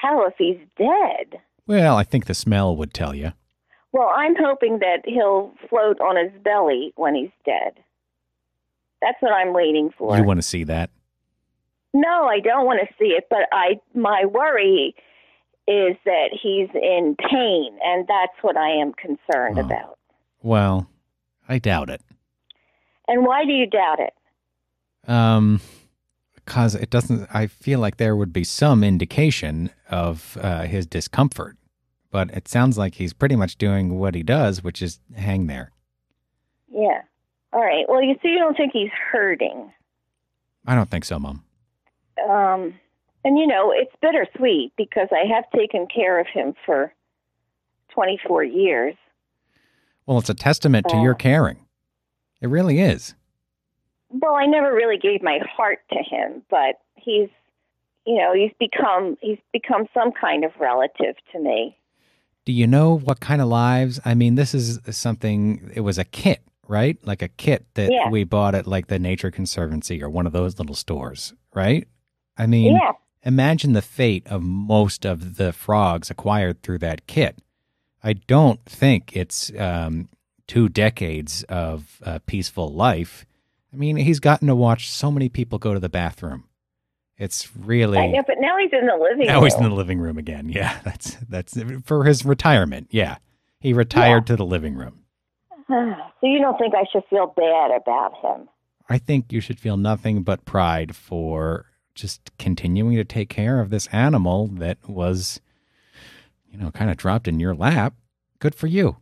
tell 0.00 0.26
if 0.26 0.34
he's 0.38 0.58
dead. 0.78 1.40
well, 1.66 1.96
I 1.96 2.02
think 2.02 2.24
the 2.26 2.34
smell 2.34 2.74
would 2.76 2.94
tell 2.94 3.14
you. 3.14 3.32
Well, 3.92 4.10
I'm 4.16 4.34
hoping 4.34 4.78
that 4.78 5.02
he'll 5.04 5.52
float 5.68 6.00
on 6.00 6.16
his 6.16 6.32
belly 6.42 6.94
when 6.96 7.14
he's 7.14 7.30
dead. 7.44 7.74
That's 9.02 9.20
what 9.20 9.32
I'm 9.32 9.52
waiting 9.52 9.90
for. 9.98 10.16
You 10.16 10.24
want 10.24 10.38
to 10.38 10.46
see 10.46 10.64
that? 10.64 10.90
no, 11.94 12.24
I 12.24 12.40
don't 12.40 12.64
want 12.64 12.80
to 12.80 12.94
see 12.98 13.10
it, 13.10 13.26
but 13.28 13.48
I 13.52 13.80
my 13.94 14.24
worry 14.24 14.94
is 15.68 15.96
that 16.04 16.30
he's 16.32 16.68
in 16.74 17.16
pain, 17.30 17.78
and 17.84 18.06
that's 18.06 18.32
what 18.42 18.56
I 18.56 18.70
am 18.70 18.92
concerned 18.94 19.58
Oh. 19.58 19.64
about. 19.64 19.98
Well, 20.42 20.88
I 21.48 21.58
doubt 21.58 21.88
it. 21.90 22.00
And 23.08 23.24
why 23.26 23.44
do 23.44 23.52
you 23.52 23.66
doubt 23.66 24.00
it? 24.00 24.14
Um, 25.08 25.60
because 26.34 26.74
it 26.74 26.90
doesn't. 26.90 27.28
I 27.34 27.46
feel 27.46 27.78
like 27.78 27.96
there 27.96 28.16
would 28.16 28.32
be 28.32 28.44
some 28.44 28.82
indication 28.82 29.70
of 29.90 30.36
uh, 30.40 30.62
his 30.62 30.86
discomfort, 30.86 31.56
but 32.10 32.30
it 32.30 32.48
sounds 32.48 32.76
like 32.78 32.94
he's 32.96 33.12
pretty 33.12 33.36
much 33.36 33.56
doing 33.56 33.98
what 33.98 34.14
he 34.14 34.22
does, 34.22 34.62
which 34.64 34.82
is 34.82 35.00
hang 35.16 35.46
there. 35.46 35.70
Yeah. 36.68 37.02
All 37.52 37.60
right. 37.60 37.84
Well, 37.88 38.02
you 38.02 38.14
see, 38.22 38.28
you 38.30 38.38
don't 38.38 38.56
think 38.56 38.72
he's 38.72 38.90
hurting. 39.12 39.72
I 40.66 40.74
don't 40.74 40.90
think 40.90 41.04
so, 41.04 41.18
Mom. 41.18 41.44
Um, 42.28 42.74
and 43.24 43.38
you 43.38 43.46
know, 43.46 43.72
it's 43.74 43.94
bittersweet 44.00 44.72
because 44.76 45.08
I 45.12 45.26
have 45.32 45.44
taken 45.54 45.86
care 45.86 46.18
of 46.20 46.26
him 46.26 46.54
for 46.66 46.92
24 47.94 48.44
years. 48.44 48.94
Well, 50.06 50.18
it's 50.18 50.30
a 50.30 50.34
testament 50.34 50.86
to 50.88 50.96
Uh. 50.96 51.02
your 51.02 51.14
caring. 51.14 51.58
It 52.40 52.48
really 52.48 52.80
is. 52.80 53.14
well, 54.10 54.34
I 54.34 54.44
never 54.44 54.74
really 54.74 54.98
gave 54.98 55.22
my 55.22 55.38
heart 55.56 55.78
to 55.90 55.98
him, 56.02 56.42
but 56.50 56.80
he's, 56.96 57.30
you 58.04 58.18
know, 58.18 58.34
he's 58.34 58.50
become 58.58 59.16
he's 59.22 59.38
become 59.54 59.86
some 59.94 60.12
kind 60.12 60.44
of 60.44 60.50
relative 60.60 61.14
to 61.32 61.38
me. 61.38 61.78
Do 62.44 62.52
you 62.52 62.66
know 62.66 62.98
what 62.98 63.20
kind 63.20 63.40
of 63.40 63.48
lives? 63.48 64.00
I 64.04 64.12
mean, 64.14 64.34
this 64.34 64.52
is 64.52 64.80
something, 64.90 65.70
it 65.74 65.80
was 65.80 65.96
a 65.96 66.04
kit, 66.04 66.40
right? 66.68 66.98
Like 67.06 67.22
a 67.22 67.28
kit 67.28 67.64
that 67.74 67.90
Yeah. 67.90 68.10
we 68.10 68.24
bought 68.24 68.54
at 68.54 68.66
like 68.66 68.88
the 68.88 68.98
Nature 68.98 69.30
Conservancy 69.30 70.02
or 70.02 70.10
one 70.10 70.26
of 70.26 70.32
those 70.34 70.58
little 70.58 70.74
stores, 70.74 71.32
right? 71.54 71.86
I 72.36 72.46
mean, 72.46 72.74
yeah, 72.74 72.92
imagine 73.24 73.72
the 73.72 73.82
fate 73.82 74.26
of 74.26 74.42
most 74.42 75.04
of 75.04 75.36
the 75.36 75.52
frogs 75.52 76.10
acquired 76.10 76.62
through 76.62 76.78
that 76.78 77.06
kit. 77.06 77.38
I 78.02 78.14
don't 78.14 78.64
think 78.64 79.16
it's 79.16 79.52
um, 79.56 80.08
two 80.46 80.68
decades 80.68 81.44
of 81.44 82.00
uh, 82.04 82.18
peaceful 82.26 82.72
life. 82.72 83.24
I 83.72 83.76
mean, 83.76 83.96
he's 83.96 84.20
gotten 84.20 84.48
to 84.48 84.56
watch 84.56 84.90
so 84.90 85.10
many 85.10 85.28
people 85.28 85.58
go 85.58 85.72
to 85.72 85.80
the 85.80 85.88
bathroom. 85.88 86.44
It's 87.16 87.54
really 87.56 87.98
I 87.98 88.08
know, 88.08 88.22
but 88.26 88.36
now 88.40 88.56
he's 88.58 88.72
in 88.72 88.86
the 88.86 88.96
living 88.96 89.26
now 89.26 89.36
room. 89.36 89.44
he's 89.44 89.54
in 89.54 89.62
the 89.62 89.70
living 89.70 90.00
room 90.00 90.18
again. 90.18 90.48
Yeah, 90.48 90.78
that's 90.84 91.16
that's 91.28 91.56
for 91.84 92.04
his 92.04 92.24
retirement. 92.24 92.88
Yeah, 92.90 93.18
he 93.60 93.72
retired 93.72 94.26
to 94.26 94.36
the 94.36 94.44
living 94.44 94.74
room. 94.74 95.04
so 95.68 95.96
you 96.22 96.40
don't 96.40 96.58
think 96.58 96.74
I 96.74 96.84
should 96.92 97.04
feel 97.08 97.32
bad 97.36 97.70
about 97.70 98.14
him? 98.20 98.48
I 98.88 98.98
think 98.98 99.32
you 99.32 99.40
should 99.40 99.60
feel 99.60 99.76
nothing 99.76 100.22
but 100.22 100.44
pride 100.44 100.96
for 100.96 101.66
just 101.94 102.30
continuing 102.38 102.96
to 102.96 103.04
take 103.04 103.28
care 103.28 103.60
of 103.60 103.70
this 103.70 103.86
animal 103.88 104.46
that 104.48 104.78
was, 104.88 105.40
you 106.50 106.58
know, 106.58 106.70
kind 106.70 106.90
of 106.90 106.96
dropped 106.96 107.28
in 107.28 107.40
your 107.40 107.54
lap. 107.54 107.94
Good 108.38 108.54
for 108.54 108.66
you. 108.66 108.96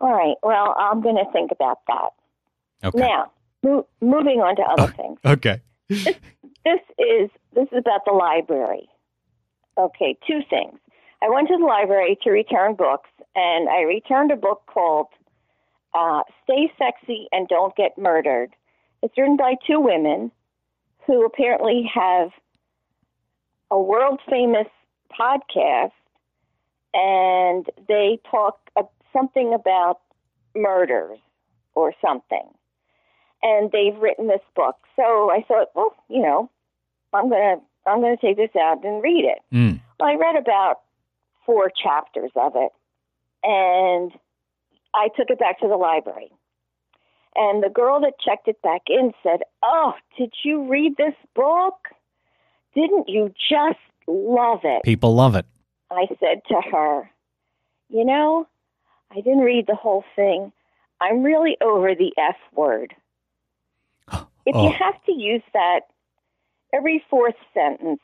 All 0.00 0.12
right. 0.12 0.36
Well, 0.42 0.74
I'm 0.78 1.00
going 1.02 1.16
to 1.16 1.30
think 1.32 1.52
about 1.52 1.78
that. 1.88 2.10
Okay. 2.84 2.98
Now, 2.98 3.30
mo- 3.62 3.86
moving 4.00 4.40
on 4.40 4.56
to 4.56 4.62
other 4.62 4.92
things. 4.92 5.18
Okay. 5.24 5.60
This 6.62 6.80
is 6.98 7.30
this 7.54 7.66
is 7.72 7.78
about 7.78 8.04
the 8.04 8.12
library. 8.12 8.88
Okay, 9.78 10.16
two 10.26 10.40
things. 10.50 10.78
I 11.22 11.28
went 11.30 11.48
to 11.48 11.56
the 11.56 11.64
library 11.64 12.18
to 12.22 12.30
return 12.30 12.74
books, 12.74 13.08
and 13.34 13.68
I 13.68 13.82
returned 13.82 14.30
a 14.30 14.36
book 14.36 14.62
called 14.66 15.06
uh, 15.94 16.22
"Stay 16.44 16.70
Sexy 16.78 17.28
and 17.32 17.48
Don't 17.48 17.74
Get 17.76 17.96
Murdered." 17.96 18.54
It's 19.02 19.16
written 19.16 19.36
by 19.36 19.54
two 19.66 19.80
women 19.80 20.30
who 21.06 21.24
apparently 21.24 21.88
have 21.92 22.30
a 23.70 23.80
world 23.80 24.20
famous 24.28 24.66
podcast, 25.18 25.92
and 26.94 27.66
they 27.88 28.18
talk 28.30 28.58
uh, 28.76 28.82
something 29.12 29.54
about 29.54 30.00
murders 30.54 31.18
or 31.74 31.94
something 32.04 32.48
and 33.42 33.70
they've 33.72 33.96
written 33.96 34.26
this 34.26 34.42
book. 34.54 34.76
So 34.96 35.30
I 35.30 35.44
thought, 35.46 35.68
well, 35.74 35.94
you 36.08 36.22
know, 36.22 36.50
I'm 37.12 37.28
gonna 37.28 37.56
I'm 37.86 38.00
gonna 38.00 38.16
take 38.16 38.36
this 38.36 38.54
out 38.56 38.84
and 38.84 39.02
read 39.02 39.24
it. 39.24 39.38
Mm. 39.54 39.80
Well, 39.98 40.08
I 40.08 40.14
read 40.14 40.36
about 40.36 40.80
four 41.46 41.70
chapters 41.70 42.30
of 42.36 42.52
it, 42.56 42.72
and 43.42 44.12
I 44.94 45.08
took 45.16 45.30
it 45.30 45.38
back 45.38 45.60
to 45.60 45.68
the 45.68 45.76
library. 45.76 46.30
And 47.42 47.62
the 47.62 47.70
girl 47.70 48.00
that 48.00 48.20
checked 48.20 48.48
it 48.48 48.60
back 48.60 48.82
in 48.88 49.12
said, 49.22 49.40
"Oh, 49.62 49.94
did 50.18 50.34
you 50.44 50.68
read 50.68 50.98
this 50.98 51.14
book? 51.34 51.88
Didn't 52.74 53.08
you 53.08 53.32
just 53.48 53.78
love 54.06 54.60
it?" 54.64 54.82
People 54.84 55.14
love 55.14 55.34
it. 55.34 55.46
I 55.90 56.06
said 56.20 56.42
to 56.48 56.60
her, 56.70 57.10
You 57.88 58.04
know, 58.04 58.46
I 59.10 59.16
didn't 59.22 59.40
read 59.40 59.66
the 59.66 59.74
whole 59.74 60.04
thing. 60.14 60.52
I'm 61.00 61.22
really 61.22 61.56
over 61.62 61.94
the 61.94 62.12
F 62.18 62.36
word. 62.52 62.94
If 64.46 64.54
Oh. 64.54 64.64
you 64.64 64.72
have 64.72 65.02
to 65.04 65.12
use 65.12 65.42
that 65.54 65.80
every 66.74 66.98
fourth 67.10 67.36
sentence, 67.54 68.02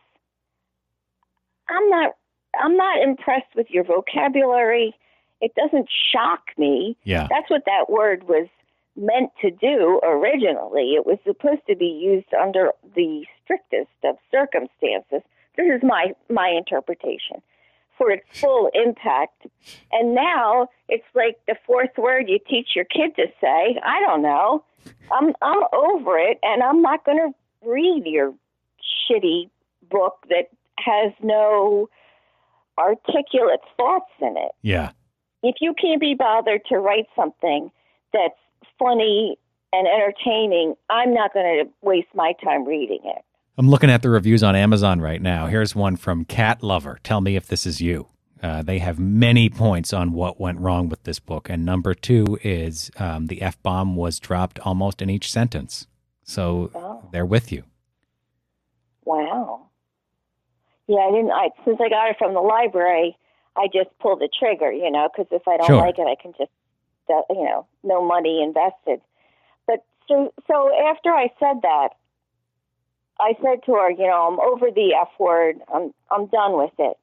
I'm 1.69 1.89
not 1.91 2.15
I'm 2.59 2.77
not 2.77 3.03
impressed 3.03 3.55
with 3.55 3.71
your 3.71 3.85
vocabulary. 3.85 4.95
It 5.43 5.55
doesn't 5.55 5.89
shock 6.11 6.41
me. 6.57 6.97
Yeah. 7.05 7.27
That's 7.29 7.51
what 7.51 7.65
that 7.67 7.91
word 7.91 8.25
was 8.27 8.49
meant 8.97 9.31
to 9.43 9.51
do 9.51 10.01
originally. 10.03 10.95
It 10.95 11.05
was 11.07 11.19
supposed 11.25 11.67
to 11.69 11.77
be 11.77 11.87
used 11.87 12.33
under 12.35 12.73
the 12.95 13.25
strictest 13.45 13.91
of 14.05 14.17
circumstances. 14.31 15.23
This 15.57 15.67
is 15.67 15.83
my 15.83 16.15
my 16.29 16.49
interpretation. 16.49 17.43
for 17.97 18.11
its 18.11 18.25
full 18.41 18.71
impact. 18.75 19.47
And 19.93 20.15
now 20.15 20.69
it's 20.89 21.05
like 21.15 21.39
the 21.47 21.57
fourth 21.67 21.97
word 21.97 22.29
you 22.29 22.39
teach 22.39 22.71
your 22.75 22.85
kid 22.85 23.17
to 23.17 23.27
say. 23.41 23.79
I 23.85 24.01
don't 24.01 24.23
know. 24.23 24.65
I'm 25.11 25.35
I'm 25.43 25.63
over 25.73 26.19
it, 26.19 26.39
and 26.43 26.63
I'm 26.63 26.83
not 26.83 27.05
going 27.05 27.19
to 27.19 27.69
read 27.69 28.05
your 28.07 28.35
shitty 29.11 29.51
book 29.91 30.25
that 30.29 30.49
has 30.79 31.13
no 31.23 31.89
articulate 32.79 33.61
thoughts 33.77 34.11
in 34.21 34.37
it. 34.37 34.53
Yeah. 34.63 34.91
If 35.43 35.57
you 35.61 35.75
can't 35.81 36.01
be 36.01 36.15
bothered 36.15 36.63
to 36.69 36.79
write 36.79 37.07
something 37.17 37.71
that's 38.13 38.39
funny 38.79 39.39
and 39.73 39.87
entertaining, 39.87 40.75
I'm 40.91 41.13
not 41.15 41.33
going 41.35 41.65
to 41.65 41.71
waste 41.83 42.09
my 42.15 42.33
time 42.43 42.65
reading 42.67 43.01
it. 43.05 43.23
I'm 43.59 43.69
looking 43.71 43.91
at 43.91 44.03
the 44.03 44.11
reviews 44.11 44.43
on 44.43 44.55
Amazon 44.55 45.01
right 45.01 45.21
now. 45.21 45.47
Here's 45.47 45.75
one 45.75 45.97
from 45.97 46.25
Cat 46.25 46.63
Lover. 46.63 46.99
Tell 47.03 47.21
me 47.21 47.37
if 47.37 47.47
this 47.47 47.67
is 47.67 47.81
you. 47.81 48.09
Uh, 48.43 48.63
they 48.63 48.79
have 48.81 48.99
many 48.99 49.49
points 49.49 49.95
on 49.95 50.13
what 50.13 50.39
went 50.39 50.59
wrong 50.61 50.91
with 50.91 51.03
this 51.05 51.19
book. 51.19 51.49
And 51.49 51.65
number 51.65 51.95
two 51.95 52.39
is 52.43 52.91
um, 52.99 53.27
the 53.29 53.41
F 53.41 53.61
bomb 53.63 53.97
was 53.97 54.21
dropped 54.21 54.59
almost 54.61 55.01
in 55.01 55.09
each 55.09 55.31
sentence. 55.33 55.87
So 56.23 56.71
Oh. 56.75 57.09
they're 57.13 57.25
with 57.25 57.51
you. 57.51 57.63
Wow. 59.05 59.69
Yeah, 60.89 60.99
I 60.99 61.11
didn't. 61.11 61.31
I 61.31 61.49
since 61.65 61.79
I 61.81 61.89
got 61.89 62.11
it 62.11 62.17
from 62.19 62.35
the 62.35 62.41
library, 62.41 63.17
I 63.57 63.67
just 63.73 63.89
pulled 64.01 64.21
the 64.21 64.29
trigger, 64.39 64.71
you 64.71 64.91
know, 64.91 65.09
because 65.11 65.29
if 65.33 65.47
I 65.49 65.57
don't 65.57 65.67
Sure. 65.67 65.77
like 65.81 65.99
it, 65.99 66.07
I 66.07 66.15
can 66.21 66.33
just, 66.39 66.51
you 67.09 67.45
know, 67.45 67.67
no 67.83 68.05
money 68.05 68.43
invested. 68.43 69.01
But 69.67 69.85
so, 70.09 70.33
so 70.47 70.71
after 70.89 71.11
I 71.11 71.29
said 71.39 71.63
that, 71.63 71.91
I 73.19 73.35
said 73.43 73.65
to 73.67 73.73
her, 73.73 73.91
you 73.91 74.07
know, 74.07 74.29
I'm 74.29 74.41
over 74.41 74.71
the 74.71 74.95
F 75.01 75.09
word. 75.19 75.57
I'm, 75.73 75.93
I'm 76.11 76.27
done 76.27 76.57
with 76.59 76.75
it. 76.79 76.97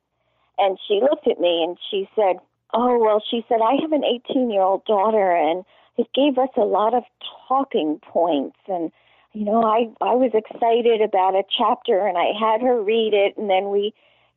And 0.57 0.77
she 0.87 1.01
looked 1.01 1.27
at 1.27 1.39
me 1.39 1.63
and 1.63 1.77
she 1.89 2.07
said, 2.15 2.37
Oh 2.73 2.97
well, 2.97 3.21
she 3.29 3.45
said 3.47 3.59
I 3.63 3.81
have 3.81 3.91
an 3.91 4.03
18 4.03 4.49
year 4.49 4.61
old 4.61 4.85
daughter, 4.85 5.31
and 5.31 5.63
it 5.97 6.07
gave 6.13 6.37
us 6.37 6.49
a 6.57 6.61
lot 6.61 6.93
of 6.93 7.03
talking 7.47 7.99
points 8.01 8.57
and 8.67 8.91
you 9.33 9.45
know, 9.45 9.63
I 9.63 9.89
I 9.99 10.13
was 10.13 10.31
excited 10.33 11.01
about 11.01 11.35
a 11.35 11.43
chapter 11.57 12.05
and 12.05 12.17
I 12.17 12.33
had 12.39 12.61
her 12.61 12.81
read 12.81 13.13
it 13.13 13.35
and 13.35 13.49
then 13.49 13.71
we 13.71 13.93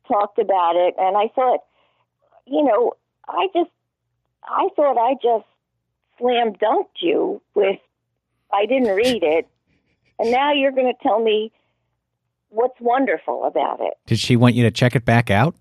talked 0.07 0.39
about 0.39 0.75
it 0.75 0.95
and 0.97 1.15
I 1.15 1.27
thought, 1.35 1.59
you 2.45 2.63
know, 2.63 2.93
I 3.27 3.47
just 3.53 3.69
I 4.43 4.69
thought 4.75 4.97
I 4.97 5.13
just 5.21 5.45
slam 6.19 6.53
dunked 6.53 7.01
you 7.01 7.41
with 7.55 7.79
I 8.53 8.65
didn't 8.65 8.95
read 8.95 9.23
it 9.23 9.47
and 10.19 10.31
now 10.31 10.51
you're 10.51 10.71
going 10.71 10.91
to 10.91 11.03
tell 11.03 11.19
me 11.19 11.51
what's 12.49 12.79
wonderful 12.79 13.45
about 13.45 13.79
it. 13.81 13.93
Did 14.05 14.19
she 14.19 14.35
want 14.35 14.55
you 14.55 14.63
to 14.63 14.71
check 14.71 14.95
it 14.95 15.05
back 15.05 15.29
out? 15.29 15.55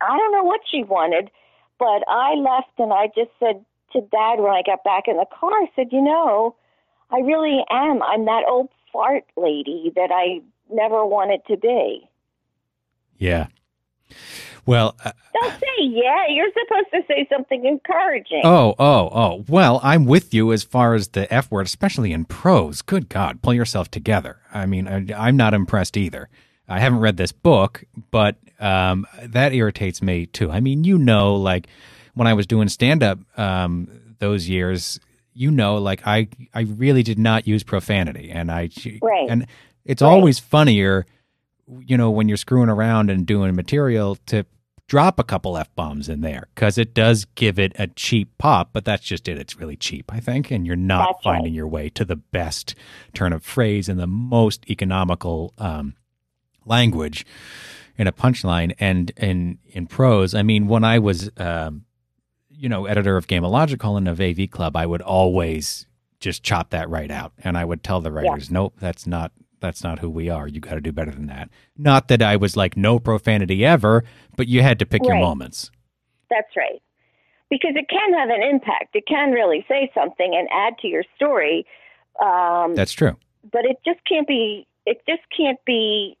I 0.00 0.16
don't 0.16 0.32
know 0.32 0.44
what 0.44 0.60
she 0.70 0.84
wanted, 0.84 1.30
but 1.78 2.02
I 2.08 2.34
left 2.34 2.78
and 2.78 2.92
I 2.92 3.06
just 3.08 3.30
said 3.40 3.64
to 3.92 4.00
dad 4.00 4.40
when 4.40 4.52
I 4.52 4.62
got 4.64 4.84
back 4.84 5.04
in 5.08 5.16
the 5.16 5.26
car, 5.38 5.50
I 5.50 5.70
said, 5.74 5.88
you 5.90 6.02
know, 6.02 6.54
I 7.10 7.18
really 7.20 7.64
am. 7.70 8.02
I'm 8.02 8.24
that 8.26 8.44
old 8.48 8.68
fart 8.92 9.24
lady 9.36 9.92
that 9.94 10.10
I 10.12 10.42
never 10.70 11.04
wanted 11.04 11.40
to 11.48 11.56
be. 11.56 12.08
Yeah. 13.18 13.46
Well, 14.66 14.96
uh, 15.04 15.12
Don't 15.40 15.52
say 15.54 15.82
yeah. 15.82 16.26
You're 16.28 16.50
supposed 16.50 16.88
to 16.92 17.00
say 17.08 17.26
something 17.32 17.64
encouraging. 17.64 18.42
oh, 18.44 18.74
oh, 18.78 19.08
oh. 19.12 19.44
Well, 19.48 19.80
I'm 19.82 20.04
with 20.06 20.34
you 20.34 20.52
as 20.52 20.62
far 20.64 20.94
as 20.94 21.08
the 21.08 21.32
F 21.32 21.50
word, 21.50 21.66
especially 21.66 22.12
in 22.12 22.24
prose. 22.24 22.82
Good 22.82 23.08
God, 23.08 23.40
pull 23.42 23.54
yourself 23.54 23.90
together. 23.90 24.38
I 24.52 24.66
mean, 24.66 24.88
I, 24.88 25.06
I'm 25.16 25.36
not 25.36 25.54
impressed 25.54 25.96
either. 25.96 26.28
I 26.68 26.80
haven't 26.80 26.98
read 26.98 27.16
this 27.16 27.30
book, 27.32 27.84
but 28.10 28.36
um, 28.58 29.06
that 29.22 29.52
irritates 29.52 30.02
me 30.02 30.26
too. 30.26 30.50
I 30.50 30.58
mean, 30.60 30.82
you 30.82 30.98
know, 30.98 31.36
like 31.36 31.68
when 32.14 32.26
I 32.26 32.34
was 32.34 32.46
doing 32.46 32.68
stand 32.68 33.04
up 33.04 33.20
um, 33.38 33.88
those 34.18 34.48
years, 34.48 34.98
you 35.32 35.50
know, 35.52 35.76
like 35.76 36.04
I, 36.06 36.26
I 36.54 36.62
really 36.62 37.04
did 37.04 37.18
not 37.20 37.46
use 37.46 37.62
profanity, 37.62 38.30
and 38.32 38.50
I, 38.50 38.70
Right. 39.00 39.28
and 39.28 39.46
it's 39.84 40.02
Right. 40.02 40.08
always 40.08 40.40
funnier, 40.40 41.06
you 41.86 41.96
know, 41.96 42.10
when 42.10 42.26
you're 42.26 42.36
screwing 42.36 42.68
around 42.70 43.10
and 43.10 43.26
doing 43.26 43.54
material 43.54 44.16
to 44.26 44.44
drop 44.86 45.18
a 45.18 45.24
couple 45.24 45.56
f 45.56 45.74
bombs 45.74 46.08
in 46.08 46.20
there 46.20 46.48
because 46.54 46.78
it 46.78 46.94
does 46.94 47.24
give 47.34 47.58
it 47.58 47.72
a 47.78 47.86
cheap 47.88 48.30
pop. 48.38 48.70
But 48.72 48.84
that's 48.84 49.04
just 49.04 49.28
it; 49.28 49.38
it's 49.38 49.58
really 49.58 49.76
cheap, 49.76 50.12
I 50.12 50.20
think, 50.20 50.50
and 50.50 50.66
you're 50.66 50.76
not 50.76 51.08
That's 51.08 51.26
right. 51.26 51.34
finding 51.34 51.54
your 51.54 51.68
way 51.68 51.88
to 51.90 52.04
the 52.04 52.16
best 52.16 52.74
turn 53.14 53.32
of 53.32 53.44
phrase 53.44 53.88
and 53.88 53.98
the 53.98 54.06
most 54.06 54.68
economical 54.70 55.52
um, 55.58 55.94
language 56.64 57.26
in 57.98 58.06
a 58.06 58.12
punchline 58.12 58.74
and 58.78 59.10
in 59.16 59.58
in 59.66 59.86
prose. 59.86 60.34
I 60.34 60.42
mean, 60.42 60.66
when 60.68 60.84
I 60.84 60.98
was 60.98 61.30
um, 61.36 61.84
you 62.50 62.68
know 62.68 62.86
editor 62.86 63.16
of 63.16 63.26
Gameological 63.26 63.96
and 63.96 64.08
of 64.08 64.20
AV 64.20 64.50
Club, 64.50 64.76
I 64.76 64.86
would 64.86 65.02
always 65.02 65.86
just 66.20 66.42
chop 66.42 66.70
that 66.70 66.88
right 66.88 67.10
out, 67.10 67.32
and 67.38 67.58
I 67.58 67.64
would 67.64 67.82
tell 67.82 68.00
the 68.00 68.12
writers, 68.12 68.50
"Nope, 68.50 68.74
that's 68.80 69.06
not." 69.06 69.32
That's 69.66 69.82
not 69.82 69.98
who 69.98 70.08
we 70.08 70.28
are. 70.28 70.46
You 70.46 70.60
got 70.60 70.74
to 70.74 70.80
do 70.80 70.92
better 70.92 71.10
than 71.10 71.26
that. 71.26 71.48
Not 71.76 72.06
that 72.06 72.22
I 72.22 72.36
was 72.36 72.56
like 72.56 72.76
no 72.76 73.00
profanity 73.00 73.64
ever, 73.64 74.04
but 74.36 74.46
you 74.46 74.62
had 74.62 74.78
to 74.78 74.86
pick 74.86 75.04
your 75.04 75.16
moments. 75.18 75.72
That's 76.30 76.54
right. 76.56 76.80
Because 77.50 77.72
it 77.74 77.88
can 77.88 78.14
have 78.14 78.28
an 78.28 78.44
impact. 78.44 78.94
It 78.94 79.08
can 79.08 79.32
really 79.32 79.64
say 79.68 79.90
something 79.92 80.36
and 80.36 80.48
add 80.52 80.78
to 80.82 80.86
your 80.86 81.02
story. 81.16 81.66
Um, 82.22 82.76
That's 82.76 82.92
true. 82.92 83.16
but 83.50 83.64
it 83.64 83.78
just 83.84 83.98
can't 84.08 84.28
be. 84.28 84.68
It 84.86 85.02
just 85.08 85.22
can't 85.36 85.58
be 85.64 86.16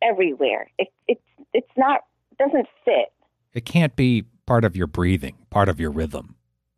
everywhere. 0.00 0.70
It 0.78 0.88
it's 1.06 1.20
it's 1.52 1.70
not 1.76 2.00
doesn't 2.38 2.68
fit. 2.86 3.12
It 3.52 3.66
can't 3.66 3.94
be 3.96 4.24
part 4.46 4.64
of 4.64 4.74
your 4.76 4.86
breathing, 4.86 5.36
part 5.50 5.68
of 5.68 5.78
your 5.78 5.90
rhythm. 5.90 6.36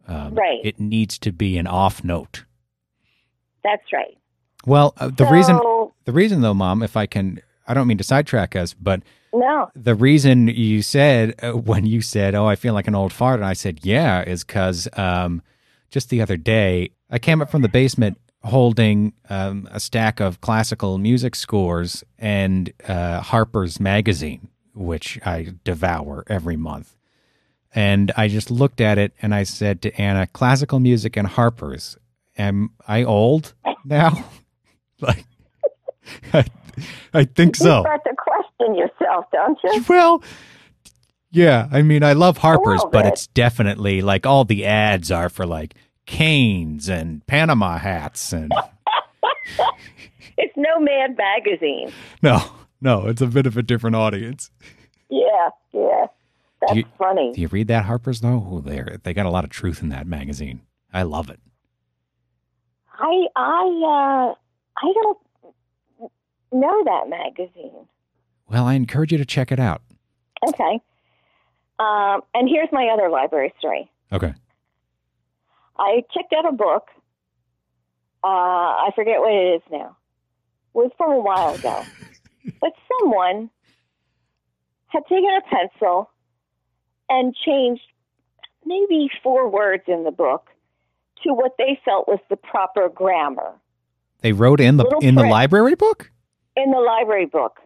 Um, 0.08 0.34
Right. 0.34 0.58
It 0.64 0.80
needs 0.80 1.18
to 1.20 1.30
be 1.30 1.56
an 1.56 1.68
off 1.68 2.02
note. 2.02 2.46
That's 3.62 3.92
right. 3.92 4.18
Well, 4.66 4.94
uh, 4.98 5.08
the 5.08 5.26
reason 5.26 5.58
the 6.04 6.12
reason, 6.12 6.40
though, 6.40 6.54
Mom, 6.54 6.82
if 6.82 6.96
I 6.96 7.06
can, 7.06 7.40
I 7.66 7.74
don't 7.74 7.86
mean 7.86 7.98
to 7.98 8.04
sidetrack 8.04 8.56
us, 8.56 8.74
but 8.74 9.02
no, 9.32 9.70
the 9.74 9.94
reason 9.94 10.48
you 10.48 10.82
said 10.82 11.34
uh, 11.42 11.52
when 11.56 11.86
you 11.86 12.00
said, 12.02 12.34
"Oh, 12.34 12.46
I 12.46 12.56
feel 12.56 12.74
like 12.74 12.88
an 12.88 12.94
old 12.94 13.12
fart," 13.12 13.40
and 13.40 13.46
I 13.46 13.52
said, 13.52 13.80
"Yeah," 13.82 14.22
is 14.22 14.44
because 14.44 14.88
um, 14.94 15.42
just 15.90 16.10
the 16.10 16.20
other 16.20 16.36
day 16.36 16.90
I 17.10 17.18
came 17.18 17.40
up 17.40 17.50
from 17.50 17.62
the 17.62 17.68
basement 17.68 18.18
holding 18.44 19.12
um, 19.30 19.68
a 19.70 19.78
stack 19.78 20.18
of 20.18 20.40
classical 20.40 20.98
music 20.98 21.36
scores 21.36 22.02
and 22.18 22.72
uh, 22.88 23.20
Harper's 23.20 23.78
magazine, 23.78 24.48
which 24.74 25.20
I 25.24 25.54
devour 25.62 26.24
every 26.26 26.56
month. 26.56 26.96
And 27.74 28.10
I 28.16 28.26
just 28.26 28.50
looked 28.50 28.80
at 28.80 28.98
it 28.98 29.12
and 29.22 29.32
I 29.32 29.44
said 29.44 29.80
to 29.82 30.00
Anna, 30.00 30.26
"Classical 30.26 30.80
music 30.80 31.16
and 31.16 31.28
Harper's. 31.28 31.96
Am 32.36 32.70
I 32.88 33.04
old 33.04 33.54
now?" 33.84 34.24
like, 35.02 35.24
I, 36.32 36.44
I 37.12 37.24
think 37.24 37.56
you 37.58 37.64
so. 37.64 37.76
You 37.78 37.82
start 37.82 38.00
to 38.04 38.14
question 38.16 38.74
yourself, 38.76 39.24
don't 39.32 39.58
you? 39.64 39.84
Well, 39.88 40.22
yeah. 41.30 41.68
I 41.70 41.82
mean, 41.82 42.02
I 42.02 42.12
love 42.14 42.38
Harper's, 42.38 42.84
but 42.92 43.06
it's 43.06 43.26
definitely 43.28 44.00
like 44.02 44.26
all 44.26 44.44
the 44.44 44.64
ads 44.64 45.10
are 45.10 45.28
for 45.28 45.46
like 45.46 45.74
canes 46.06 46.88
and 46.88 47.26
Panama 47.26 47.78
hats 47.78 48.32
and 48.32 48.52
It's 50.38 50.54
no 50.56 50.80
Mad 50.80 51.16
magazine. 51.16 51.92
no, 52.22 52.40
no, 52.80 53.06
it's 53.06 53.20
a 53.20 53.26
bit 53.26 53.46
of 53.46 53.56
a 53.56 53.62
different 53.62 53.94
audience. 53.96 54.50
Yeah, 55.10 55.50
yeah. 55.72 56.06
That's 56.62 56.74
you- 56.74 56.84
funny. 56.98 57.32
Do 57.34 57.40
you 57.40 57.48
read 57.48 57.68
that 57.68 57.84
Harper's 57.84 58.20
though? 58.20 58.44
Oh, 58.50 58.60
they 58.60 58.82
they 59.02 59.12
got 59.14 59.26
a 59.26 59.30
lot 59.30 59.44
of 59.44 59.50
truth 59.50 59.82
in 59.82 59.90
that 59.90 60.06
magazine. 60.06 60.62
I 60.92 61.02
love 61.02 61.28
it. 61.30 61.38
I 62.98 63.26
I 63.36 64.30
uh 64.32 64.34
I 64.76 64.92
don't 64.94 65.18
know 66.52 66.84
that 66.84 67.08
magazine. 67.08 67.86
Well, 68.48 68.66
I 68.66 68.74
encourage 68.74 69.12
you 69.12 69.18
to 69.18 69.24
check 69.24 69.52
it 69.52 69.60
out. 69.60 69.82
Okay. 70.46 70.80
Um, 71.78 72.22
and 72.34 72.48
here's 72.48 72.68
my 72.72 72.88
other 72.92 73.08
library 73.08 73.52
story. 73.58 73.90
Okay. 74.12 74.34
I 75.78 76.02
checked 76.14 76.32
out 76.36 76.46
a 76.46 76.52
book. 76.52 76.88
Uh, 78.22 78.26
I 78.26 78.90
forget 78.94 79.20
what 79.20 79.32
it 79.32 79.56
is 79.56 79.62
now. 79.70 79.96
It 80.74 80.78
was 80.78 80.90
from 80.96 81.12
a 81.12 81.20
while 81.20 81.54
ago. 81.54 81.82
but 82.60 82.72
someone 83.00 83.50
had 84.88 85.02
taken 85.08 85.30
a 85.30 85.40
pencil 85.48 86.10
and 87.08 87.34
changed 87.34 87.82
maybe 88.64 89.10
four 89.22 89.48
words 89.48 89.84
in 89.86 90.04
the 90.04 90.10
book 90.10 90.48
to 91.24 91.32
what 91.32 91.52
they 91.58 91.80
felt 91.84 92.06
was 92.06 92.20
the 92.28 92.36
proper 92.36 92.88
grammar 92.88 93.54
They 94.22 94.32
wrote 94.32 94.60
in 94.60 94.76
the 94.76 94.86
in 95.02 95.14
the 95.16 95.24
library 95.24 95.74
book. 95.74 96.10
in 96.56 96.70
the 96.70 96.78
library 96.80 97.26
book. 97.26 97.58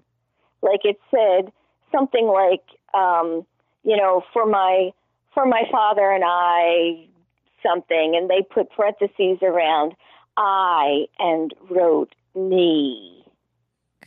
Like 0.63 0.81
it 0.85 0.99
said 1.11 1.53
something 1.93 2.27
like, 2.27 2.65
um, 2.95 3.47
you 3.85 3.97
know, 3.97 4.23
for 4.33 4.47
my 4.47 4.91
for 5.35 5.47
my 5.47 5.63
father 5.71 6.11
and 6.11 6.25
I 6.27 7.07
something, 7.63 8.15
and 8.17 8.29
they 8.31 8.43
put 8.43 8.71
parentheses 8.71 9.39
around 9.43 9.95
I 10.37 11.07
and 11.19 11.53
wrote 11.71 12.15
me. 12.35 13.25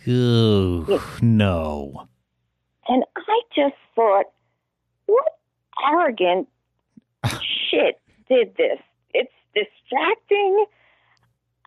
Ooh, 0.07 1.01
no. 1.21 2.07
And 2.87 3.03
I 3.15 3.41
just 3.55 3.75
thought, 3.95 4.25
what 5.07 5.37
arrogant 5.91 6.47
shit 7.69 7.99
did 8.29 8.55
this? 8.57 8.79
It's 9.13 9.31
distracting. 9.53 10.65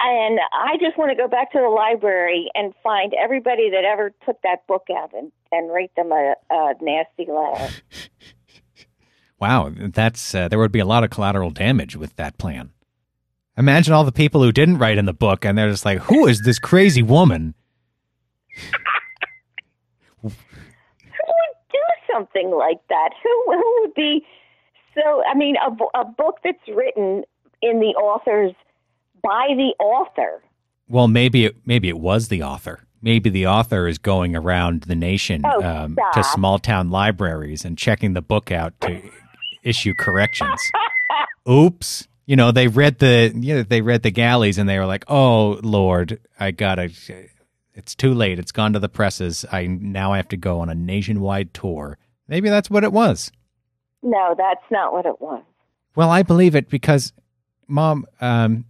And 0.04 0.40
I 0.52 0.76
just 0.80 0.98
want 0.98 1.10
to 1.10 1.16
go 1.16 1.28
back 1.28 1.52
to 1.52 1.58
the 1.58 1.68
library 1.68 2.50
and 2.54 2.74
find 2.82 3.14
everybody 3.14 3.70
that 3.70 3.84
ever 3.84 4.12
took 4.26 4.40
that 4.42 4.66
book 4.66 4.86
out 4.90 5.12
and, 5.14 5.30
and 5.52 5.70
write 5.70 5.94
them 5.96 6.10
a, 6.10 6.34
a 6.50 6.74
nasty 6.80 7.26
letter. 7.28 7.72
Wow, 9.42 9.72
that's 9.76 10.36
uh, 10.36 10.46
there 10.46 10.58
would 10.60 10.70
be 10.70 10.78
a 10.78 10.84
lot 10.84 11.02
of 11.02 11.10
collateral 11.10 11.50
damage 11.50 11.96
with 11.96 12.14
that 12.14 12.38
plan. 12.38 12.70
Imagine 13.58 13.92
all 13.92 14.04
the 14.04 14.12
people 14.12 14.40
who 14.40 14.52
didn't 14.52 14.78
write 14.78 14.98
in 14.98 15.04
the 15.04 15.12
book, 15.12 15.44
and 15.44 15.58
they're 15.58 15.68
just 15.68 15.84
like, 15.84 15.98
"Who 16.02 16.28
is 16.28 16.42
this 16.42 16.60
crazy 16.60 17.02
woman?" 17.02 17.56
Who 20.20 20.28
would 20.28 20.32
do 21.72 21.78
something 22.12 22.52
like 22.52 22.78
that? 22.88 23.10
Who, 23.20 23.44
who 23.48 23.78
would 23.80 23.94
be 23.94 24.24
so? 24.94 25.24
I 25.28 25.34
mean, 25.34 25.56
a, 25.56 25.98
a 25.98 26.04
book 26.04 26.36
that's 26.44 26.68
written 26.68 27.24
in 27.62 27.80
the 27.80 27.96
author's 27.98 28.54
by 29.22 29.48
the 29.56 29.72
author. 29.82 30.42
Well, 30.88 31.08
maybe 31.08 31.46
it, 31.46 31.56
maybe 31.64 31.88
it 31.88 31.98
was 31.98 32.28
the 32.28 32.42
author. 32.42 32.80
Maybe 33.00 33.30
the 33.30 33.46
author 33.46 33.88
is 33.88 33.98
going 33.98 34.36
around 34.36 34.82
the 34.82 34.94
nation 34.94 35.42
Oh, 35.44 35.62
um, 35.62 35.96
to 36.14 36.22
small 36.22 36.58
town 36.58 36.90
libraries 36.90 37.64
and 37.64 37.76
checking 37.76 38.12
the 38.12 38.22
book 38.22 38.52
out 38.52 38.80
to 38.82 39.02
issue 39.64 39.94
corrections. 39.94 40.60
Oops. 41.48 42.06
You 42.26 42.36
know, 42.36 42.52
they 42.52 42.68
read 42.68 42.98
the 42.98 43.32
you 43.34 43.56
know, 43.56 43.62
they 43.64 43.80
read 43.80 44.02
the 44.02 44.12
galleys 44.12 44.56
and 44.58 44.68
they 44.68 44.78
were 44.78 44.86
like, 44.86 45.04
"Oh 45.08 45.58
Lord, 45.64 46.20
I 46.38 46.52
gotta. 46.52 46.90
It's 47.74 47.94
too 47.96 48.14
late. 48.14 48.38
It's 48.38 48.52
gone 48.52 48.74
to 48.74 48.78
the 48.78 48.88
presses. 48.88 49.44
I 49.50 49.66
now 49.66 50.12
I 50.12 50.18
have 50.18 50.28
to 50.28 50.36
go 50.36 50.60
on 50.60 50.68
a 50.68 50.74
nationwide 50.74 51.52
tour." 51.52 51.98
Maybe 52.28 52.48
that's 52.48 52.70
what 52.70 52.84
it 52.84 52.92
was. 52.92 53.32
No, 54.02 54.34
that's 54.38 54.64
not 54.70 54.92
what 54.92 55.04
it 55.04 55.20
was. 55.20 55.42
Well, 55.96 56.10
I 56.10 56.22
believe 56.22 56.54
it 56.54 56.68
because, 56.70 57.12
Mom, 57.66 58.06
um, 58.20 58.66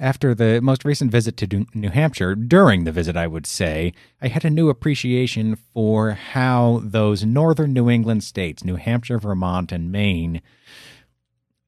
after 0.00 0.34
the 0.34 0.60
most 0.60 0.84
recent 0.84 1.10
visit 1.12 1.36
to 1.38 1.66
New- 1.74 1.90
Hampshire, 1.90 2.34
during 2.34 2.84
the 2.84 2.92
visit, 2.92 3.16
I 3.16 3.26
would 3.26 3.46
say, 3.46 3.92
I 4.20 4.28
had 4.28 4.44
a 4.44 4.50
new 4.50 4.68
appreciation 4.68 5.56
for 5.56 6.12
how 6.12 6.80
those 6.84 7.24
northern 7.24 7.72
New 7.72 7.88
England 7.88 8.24
states, 8.24 8.64
New 8.64 8.76
Hampshire, 8.76 9.18
Vermont, 9.18 9.70
and 9.72 9.92
Maine, 9.92 10.42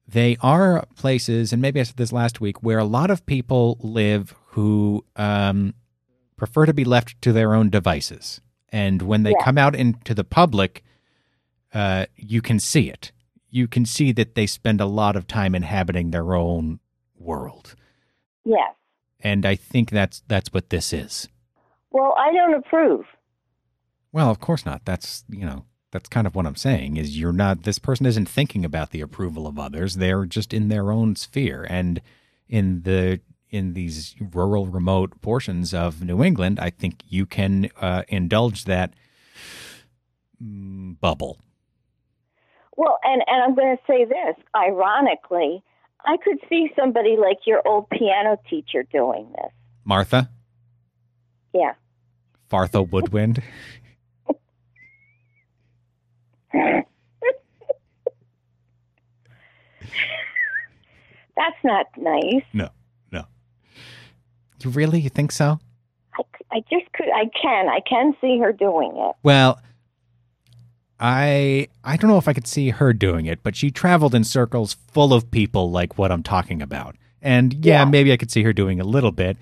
they 0.07 0.37
are 0.41 0.85
places, 0.95 1.53
and 1.53 1.61
maybe 1.61 1.79
I 1.79 1.83
said 1.83 1.97
this 1.97 2.11
last 2.11 2.41
week, 2.41 2.61
where 2.61 2.77
a 2.77 2.83
lot 2.83 3.09
of 3.09 3.25
people 3.25 3.77
live 3.81 4.35
who 4.47 5.05
um, 5.15 5.73
prefer 6.35 6.65
to 6.65 6.73
be 6.73 6.83
left 6.83 7.19
to 7.21 7.31
their 7.31 7.55
own 7.55 7.69
devices. 7.69 8.41
And 8.69 9.01
when 9.03 9.23
they 9.23 9.31
Yeah. 9.31 9.43
come 9.43 9.57
out 9.57 9.75
into 9.75 10.13
the 10.13 10.23
public, 10.23 10.83
uh, 11.73 12.05
you 12.15 12.41
can 12.41 12.59
see 12.59 12.89
it. 12.89 13.11
You 13.49 13.67
can 13.67 13.85
see 13.85 14.11
that 14.11 14.35
they 14.35 14.45
spend 14.45 14.81
a 14.81 14.85
lot 14.85 15.15
of 15.15 15.25
time 15.27 15.55
inhabiting 15.55 16.11
their 16.11 16.35
own 16.35 16.79
world. 17.17 17.75
Yes. 18.45 18.73
And 19.19 19.45
I 19.45 19.55
think 19.55 19.89
that's 19.89 20.21
that's 20.27 20.51
what 20.53 20.69
this 20.69 20.91
is. 20.93 21.29
Well, 21.91 22.15
I 22.17 22.33
don't 22.33 22.55
approve. 22.55 23.05
Well, 24.11 24.29
of 24.29 24.39
course 24.39 24.65
not. 24.65 24.85
That's, 24.85 25.23
you 25.29 25.45
know, 25.45 25.65
that's 25.91 26.09
kind 26.09 26.27
of 26.27 26.35
what 26.35 26.45
I'm 26.45 26.55
saying 26.55 26.97
is 26.97 27.17
you're 27.17 27.31
not 27.31 27.63
this 27.63 27.79
person 27.79 28.05
isn't 28.05 28.27
thinking 28.27 28.65
about 28.65 28.91
the 28.91 29.01
approval 29.01 29.47
of 29.47 29.59
others. 29.59 29.95
They're 29.95 30.25
just 30.25 30.53
in 30.53 30.69
their 30.69 30.91
own 30.91 31.15
sphere 31.15 31.65
and 31.69 32.01
in 32.49 32.81
the 32.81 33.21
in 33.49 33.73
these 33.73 34.15
rural 34.19 34.65
remote 34.65 35.21
portions 35.21 35.75
of 35.75 36.03
New 36.03 36.23
England, 36.23 36.59
I 36.59 36.71
think 36.71 37.03
you 37.07 37.27
can 37.27 37.69
uh, 37.79 38.01
indulge 38.07 38.65
that 38.65 38.95
mm, 40.43 40.99
bubble. 40.99 41.37
Well, 42.75 42.97
and, 43.03 43.21
and 43.27 43.43
I'm 43.43 43.53
going 43.53 43.77
to 43.77 43.83
say 43.85 44.05
this 44.05 44.35
ironically, 44.55 45.63
I 46.05 46.17
could 46.17 46.37
see 46.49 46.69
somebody 46.77 47.15
like 47.17 47.39
your 47.45 47.61
old 47.67 47.89
piano 47.89 48.37
teacher 48.49 48.83
doing 48.91 49.31
this. 49.31 49.51
Martha, 49.85 50.29
Yeah. 51.53 51.73
Fartha 52.51 52.87
Woodwind. 52.89 53.41
That's 61.35 61.57
not 61.63 61.87
nice. 61.97 62.43
No, 62.53 62.69
no. 63.11 63.25
You 64.63 64.69
really 64.69 64.99
you 64.99 65.09
think 65.09 65.31
so? 65.31 65.59
I, 66.17 66.21
I 66.51 66.59
just 66.71 66.91
could, 66.93 67.07
I 67.13 67.25
can, 67.41 67.69
I 67.69 67.79
can 67.87 68.13
see 68.21 68.37
her 68.39 68.53
doing 68.53 68.93
it. 68.95 69.15
Well, 69.23 69.59
I 71.05 71.67
I 71.83 71.97
don't 71.97 72.09
know 72.09 72.17
if 72.17 72.29
I 72.29 72.33
could 72.33 72.47
see 72.47 72.69
her 72.69 72.93
doing 72.93 73.25
it, 73.25 73.43
but 73.43 73.55
she 73.57 73.69
traveled 73.71 74.15
in 74.15 74.23
circles 74.23 74.77
full 74.91 75.13
of 75.13 75.29
people 75.29 75.69
like 75.69 75.97
what 75.97 76.11
I'm 76.13 76.23
talking 76.23 76.61
about. 76.61 76.95
And 77.21 77.53
yeah, 77.65 77.79
Yeah. 77.83 77.85
maybe 77.89 78.13
I 78.13 78.17
could 78.17 78.31
see 78.31 78.43
her 78.43 78.53
doing 78.53 78.79
a 78.79 78.85
little 78.85 79.11
bit. 79.11 79.37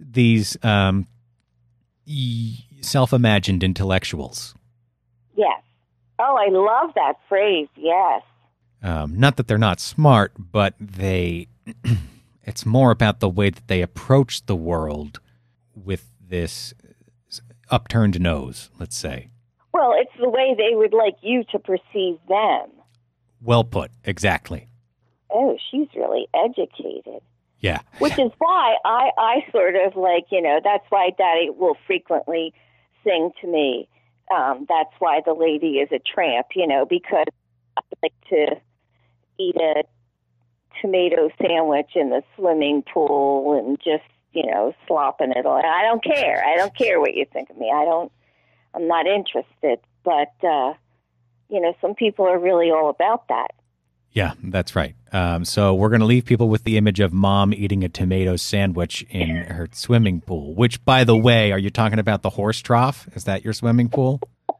These 0.00 0.56
um 0.64 1.06
e- 2.06 2.58
self-imagined 2.80 3.62
intellectuals. 3.62 4.54
Yes. 5.36 5.62
Oh, 6.18 6.36
I 6.36 6.48
love 6.50 6.92
that 6.96 7.14
phrase. 7.28 7.68
Yes. 7.76 8.22
Um, 8.82 9.18
not 9.18 9.36
that 9.36 9.46
they're 9.48 9.58
not 9.58 9.78
smart, 9.80 10.32
but 10.38 10.74
they 10.80 11.46
it's 12.44 12.66
more 12.66 12.90
about 12.90 13.20
the 13.20 13.28
way 13.28 13.50
that 13.50 13.68
they 13.68 13.80
approach 13.80 14.44
the 14.46 14.56
world 14.56 15.20
with 15.74 16.10
this 16.20 16.74
upturned 17.70 18.18
nose, 18.20 18.70
let's 18.80 18.96
say. 18.96 19.28
Well, 19.76 19.94
it's 19.94 20.12
the 20.18 20.30
way 20.30 20.54
they 20.56 20.74
would 20.74 20.94
like 20.94 21.16
you 21.20 21.44
to 21.52 21.58
perceive 21.58 22.18
them. 22.28 22.70
Well 23.42 23.62
put, 23.62 23.90
exactly. 24.04 24.68
Oh, 25.30 25.58
she's 25.70 25.88
really 25.94 26.26
educated. 26.34 27.20
Yeah. 27.60 27.80
Which 27.98 28.18
is 28.18 28.32
why 28.38 28.76
I, 28.86 29.10
I 29.18 29.34
sort 29.52 29.76
of 29.76 29.94
like, 29.94 30.26
you 30.30 30.40
know, 30.40 30.60
that's 30.64 30.86
why 30.88 31.10
Daddy 31.18 31.50
will 31.50 31.76
frequently 31.86 32.54
sing 33.04 33.32
to 33.42 33.46
me. 33.46 33.86
Um, 34.34 34.64
that's 34.66 34.94
why 34.98 35.20
the 35.24 35.34
lady 35.34 35.78
is 35.78 35.90
a 35.92 35.98
tramp, 35.98 36.46
you 36.54 36.66
know, 36.66 36.86
because 36.86 37.26
I 37.76 37.82
like 38.02 38.14
to 38.30 38.56
eat 39.38 39.56
a 39.56 39.82
tomato 40.80 41.28
sandwich 41.38 41.90
in 41.94 42.08
the 42.08 42.22
swimming 42.34 42.82
pool 42.82 43.58
and 43.58 43.76
just, 43.76 44.08
you 44.32 44.46
know, 44.46 44.72
slopping 44.88 45.32
it 45.32 45.44
all. 45.44 45.58
I 45.62 45.82
don't 45.82 46.02
care. 46.02 46.42
I 46.46 46.56
don't 46.56 46.74
care 46.74 46.98
what 46.98 47.14
you 47.14 47.26
think 47.30 47.50
of 47.50 47.58
me. 47.58 47.70
I 47.70 47.84
don't, 47.84 48.10
I'm 48.76 48.86
not 48.86 49.06
interested. 49.06 49.80
But, 50.04 50.32
uh, 50.46 50.74
you 51.48 51.60
know, 51.60 51.74
some 51.80 51.94
people 51.94 52.26
are 52.26 52.38
really 52.38 52.70
all 52.70 52.90
about 52.90 53.26
that. 53.28 53.48
Yeah, 54.12 54.32
that's 54.42 54.74
right. 54.76 54.94
Um, 55.12 55.44
so 55.44 55.74
we're 55.74 55.88
going 55.90 56.00
to 56.00 56.06
leave 56.06 56.24
people 56.24 56.48
with 56.48 56.64
the 56.64 56.76
image 56.78 57.00
of 57.00 57.12
mom 57.12 57.52
eating 57.52 57.82
a 57.84 57.88
tomato 57.88 58.36
sandwich 58.36 59.04
in 59.10 59.28
her 59.36 59.68
swimming 59.72 60.20
pool. 60.22 60.54
Which, 60.54 60.82
by 60.84 61.04
the 61.04 61.16
way, 61.16 61.52
are 61.52 61.58
you 61.58 61.68
talking 61.70 61.98
about 61.98 62.22
the 62.22 62.30
horse 62.30 62.60
trough? 62.60 63.08
Is 63.14 63.24
that 63.24 63.44
your 63.44 63.52
swimming 63.52 63.88
pool? 63.88 64.20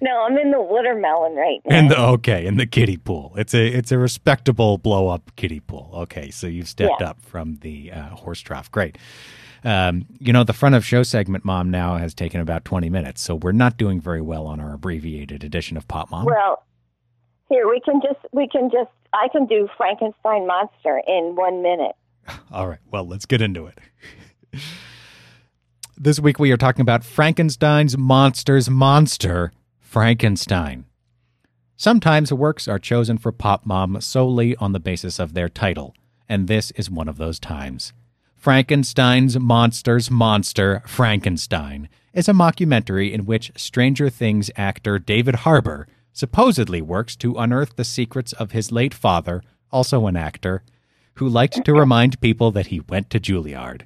No, 0.00 0.22
I'm 0.24 0.38
in 0.38 0.50
the 0.52 0.60
watermelon 0.60 1.34
right 1.34 1.58
now. 1.66 1.76
And 1.76 1.90
the, 1.90 2.00
okay, 2.00 2.46
in 2.46 2.56
the 2.56 2.64
kiddie 2.66 2.96
pool. 2.96 3.34
It's 3.36 3.52
a 3.52 3.66
it's 3.66 3.92
a 3.92 3.98
respectable 3.98 4.78
blow 4.78 5.08
up 5.08 5.32
kiddie 5.36 5.60
pool. 5.60 5.90
Okay, 5.92 6.30
so 6.30 6.46
you've 6.46 6.68
stepped 6.68 7.00
Yeah. 7.00 7.08
up 7.10 7.20
from 7.20 7.56
the 7.56 7.92
uh, 7.92 8.02
horse 8.10 8.40
trough. 8.40 8.70
Great. 8.70 8.96
Um, 9.64 10.06
you 10.20 10.32
know, 10.32 10.44
the 10.44 10.52
front 10.52 10.74
of 10.74 10.84
show 10.84 11.02
segment, 11.02 11.44
mom, 11.44 11.70
now 11.70 11.96
has 11.96 12.14
taken 12.14 12.40
about 12.40 12.64
twenty 12.64 12.90
minutes, 12.90 13.20
so 13.20 13.34
we're 13.34 13.52
not 13.52 13.76
doing 13.76 14.00
very 14.00 14.20
well 14.20 14.46
on 14.46 14.60
our 14.60 14.74
abbreviated 14.74 15.44
edition 15.44 15.76
of 15.76 15.88
Pop 15.88 16.10
Mom. 16.10 16.24
Well, 16.26 16.62
here 17.48 17.68
we 17.68 17.80
can 17.80 18.00
just 18.00 18.20
we 18.32 18.48
can 18.48 18.70
just 18.70 18.90
I 19.12 19.28
can 19.32 19.46
do 19.46 19.68
Frankenstein 19.76 20.46
monster 20.46 21.02
in 21.06 21.34
one 21.34 21.62
minute. 21.62 21.96
All 22.52 22.68
right. 22.68 22.78
Well, 22.90 23.06
let's 23.06 23.26
get 23.26 23.40
into 23.40 23.66
it. 23.66 23.78
this 25.96 26.20
week 26.20 26.38
we 26.38 26.52
are 26.52 26.56
talking 26.56 26.82
about 26.82 27.04
Frankenstein's 27.04 27.96
monster's 27.96 28.68
monster, 28.68 29.52
Frankenstein. 29.80 30.84
Sometimes 31.76 32.32
works 32.32 32.66
are 32.66 32.78
chosen 32.78 33.18
for 33.18 33.30
Pop 33.30 33.64
Mom 33.64 34.00
solely 34.00 34.56
on 34.56 34.72
the 34.72 34.80
basis 34.80 35.18
of 35.18 35.34
their 35.34 35.48
title, 35.48 35.94
and 36.28 36.48
this 36.48 36.72
is 36.72 36.90
one 36.90 37.08
of 37.08 37.18
those 37.18 37.38
times. 37.38 37.92
Frankenstein's 38.38 39.36
Monster's 39.36 40.12
Monster, 40.12 40.80
Frankenstein, 40.86 41.88
is 42.12 42.28
a 42.28 42.32
mockumentary 42.32 43.12
in 43.12 43.26
which 43.26 43.50
Stranger 43.56 44.08
Things 44.08 44.48
actor 44.56 45.00
David 45.00 45.34
Harbour 45.34 45.88
supposedly 46.12 46.80
works 46.80 47.16
to 47.16 47.34
unearth 47.34 47.74
the 47.74 47.82
secrets 47.82 48.32
of 48.34 48.52
his 48.52 48.70
late 48.70 48.94
father, 48.94 49.42
also 49.72 50.06
an 50.06 50.16
actor, 50.16 50.62
who 51.14 51.28
liked 51.28 51.64
to 51.64 51.72
remind 51.72 52.20
people 52.20 52.52
that 52.52 52.68
he 52.68 52.78
went 52.88 53.10
to 53.10 53.18
Juilliard. 53.18 53.82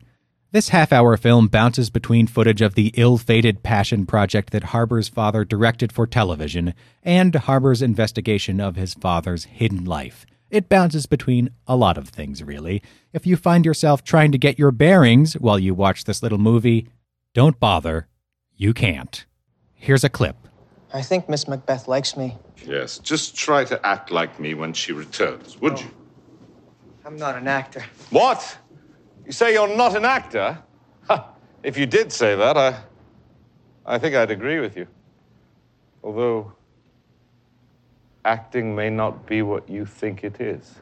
This 0.51 0.69
half 0.69 0.93
hour 0.93 1.17
film 1.17 1.49
bounces 1.49 1.89
between 1.89 2.27
footage 2.27 2.61
of 2.61 2.75
the 2.75 2.93
ill 2.95 3.17
fated 3.17 3.63
passion 3.63 4.05
project 4.05 4.51
that 4.51 4.65
Harbour's 4.65 5.09
father 5.09 5.47
directed 5.47 5.93
for 5.93 6.07
television 6.07 6.75
and 7.03 7.35
Harbour's 7.35 7.81
investigation 7.81 8.61
of 8.61 8.77
his 8.77 8.93
father's 8.93 9.45
hidden 9.45 9.87
life. 9.87 10.27
It 10.53 10.69
bounces 10.69 11.07
between 11.07 11.49
a 11.67 11.77
lot 11.77 11.97
of 11.97 12.11
things, 12.11 12.43
really. 12.43 12.83
If 13.15 13.27
you 13.27 13.39
find 13.39 13.65
yourself 13.65 14.05
trying 14.05 14.33
to 14.33 14.39
get 14.39 14.59
your 14.59 14.71
bearings 14.71 15.33
while 15.33 15.59
you 15.59 15.73
watch 15.73 16.05
this 16.05 16.23
little 16.23 16.37
movie, 16.37 16.89
don't 17.33 17.59
bother. 17.59 18.07
You 18.55 18.75
can't. 18.75 19.25
Here's 19.73 20.05
a 20.05 20.11
clip 20.11 20.37
I 20.93 21.01
think 21.01 21.27
Miss 21.27 21.49
Macbeth 21.49 21.89
likes 21.89 22.19
me. 22.19 22.37
Yes, 22.67 22.99
just 22.99 23.35
try 23.35 23.65
to 23.65 23.85
act 23.85 24.11
like 24.11 24.39
me 24.39 24.53
when 24.53 24.75
she 24.75 24.93
returns, 24.93 25.59
would 25.59 25.81
you? 25.81 25.89
Oh, 25.91 27.07
I'm 27.07 27.17
not 27.17 27.35
an 27.35 27.49
actor. 27.49 27.83
What? 28.11 28.59
You 29.25 29.33
say 29.33 29.55
you're 29.55 29.75
not 29.75 29.97
an 29.97 30.05
actor? 30.05 30.59
Ha, 31.09 31.31
if 31.63 31.79
you 31.79 31.87
did 31.87 32.13
say 32.13 32.37
that, 32.37 32.59
I. 32.59 32.79
I 33.87 33.99
think 33.99 34.15
I'd 34.15 34.31
agree 34.31 34.61
with 34.61 34.77
you. 34.77 34.87
Although. 36.05 36.53
Acting 38.25 38.75
may 38.75 38.89
not 38.89 39.27
be 39.27 39.43
what 39.43 39.69
you 39.69 39.85
think 39.85 40.23
it 40.23 40.41
is. 40.41 40.77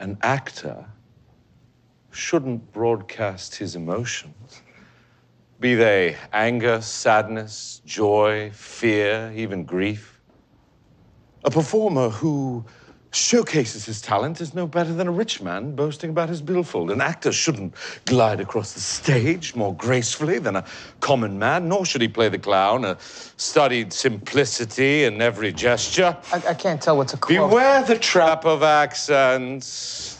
An 0.00 0.16
actor 0.22 0.86
shouldn't 2.10 2.72
broadcast 2.72 3.56
his 3.56 3.76
emotions, 3.76 4.62
be 5.60 5.74
they 5.74 6.16
anger, 6.32 6.80
sadness, 6.80 7.82
joy, 7.84 8.50
fear, 8.52 9.32
even 9.34 9.64
grief. 9.64 10.20
A 11.44 11.50
performer 11.50 12.08
who 12.08 12.64
showcases 13.16 13.84
his 13.86 14.00
talent 14.00 14.40
is 14.40 14.54
no 14.54 14.66
better 14.66 14.92
than 14.92 15.08
a 15.08 15.10
rich 15.10 15.40
man 15.40 15.74
boasting 15.74 16.10
about 16.10 16.28
his 16.28 16.42
billfold. 16.42 16.90
An 16.90 17.00
actor 17.00 17.32
shouldn't 17.32 17.74
glide 18.04 18.40
across 18.40 18.72
the 18.72 18.80
stage 18.80 19.54
more 19.54 19.74
gracefully 19.74 20.38
than 20.38 20.56
a 20.56 20.64
common 21.00 21.38
man, 21.38 21.68
nor 21.68 21.86
should 21.86 22.02
he 22.02 22.08
play 22.08 22.28
the 22.28 22.38
clown, 22.38 22.84
a 22.84 22.96
studied 23.00 23.92
simplicity 23.92 25.04
in 25.04 25.22
every 25.22 25.52
gesture. 25.52 26.16
I, 26.32 26.42
I 26.48 26.54
can't 26.54 26.80
tell 26.80 26.96
what's 26.96 27.14
a 27.14 27.16
quote. 27.16 27.50
Beware 27.50 27.82
the 27.82 27.98
trap 27.98 28.44
of 28.44 28.62
accents. 28.62 30.12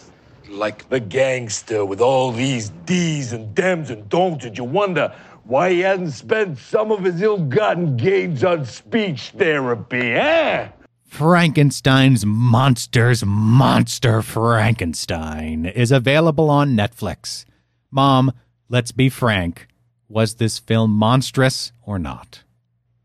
Like 0.48 0.88
the 0.88 1.00
gangster 1.00 1.84
with 1.84 2.00
all 2.00 2.30
these 2.30 2.70
D's 2.84 3.32
and 3.32 3.52
dems 3.52 3.90
and 3.90 4.08
don'ts, 4.08 4.44
and 4.44 4.56
you 4.56 4.62
wonder 4.62 5.12
why 5.42 5.72
he 5.72 5.80
hasn't 5.80 6.12
spent 6.12 6.58
some 6.58 6.92
of 6.92 7.02
his 7.02 7.20
ill 7.20 7.38
gotten 7.38 7.96
gains 7.96 8.44
on 8.44 8.64
speech 8.64 9.32
therapy, 9.36 10.12
eh? 10.12 10.68
Frankenstein's 11.16 12.26
Monsters 12.26 13.24
Monster 13.24 14.20
Frankenstein 14.20 15.64
is 15.64 15.90
available 15.90 16.50
on 16.50 16.76
Netflix. 16.76 17.46
Mom, 17.90 18.32
let's 18.68 18.92
be 18.92 19.08
frank. 19.08 19.66
Was 20.10 20.34
this 20.34 20.58
film 20.58 20.90
monstrous 20.90 21.72
or 21.80 21.98
not? 21.98 22.42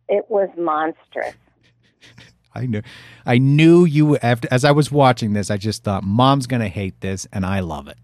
It 0.09 0.25
was 0.27 0.49
monstrous. 0.57 1.35
I 2.53 2.65
knew 2.65 2.81
I 3.25 3.37
knew 3.37 3.85
you 3.85 4.17
after 4.17 4.49
as 4.51 4.65
I 4.65 4.71
was 4.71 4.91
watching 4.91 5.31
this, 5.31 5.49
I 5.49 5.55
just 5.55 5.85
thought 5.85 6.03
mom's 6.03 6.47
going 6.47 6.61
to 6.61 6.67
hate 6.67 6.99
this 6.99 7.25
and 7.31 7.45
I 7.45 7.61
love 7.61 7.87
it. 7.87 7.97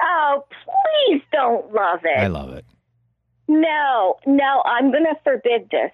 Oh, 0.00 0.44
please 0.64 1.22
don't 1.32 1.74
love 1.74 2.04
it. 2.04 2.20
I 2.20 2.28
love 2.28 2.52
it. 2.52 2.64
No, 3.48 4.14
no, 4.26 4.62
I'm 4.64 4.92
going 4.92 5.06
to 5.06 5.16
forbid 5.24 5.70
this. 5.72 5.90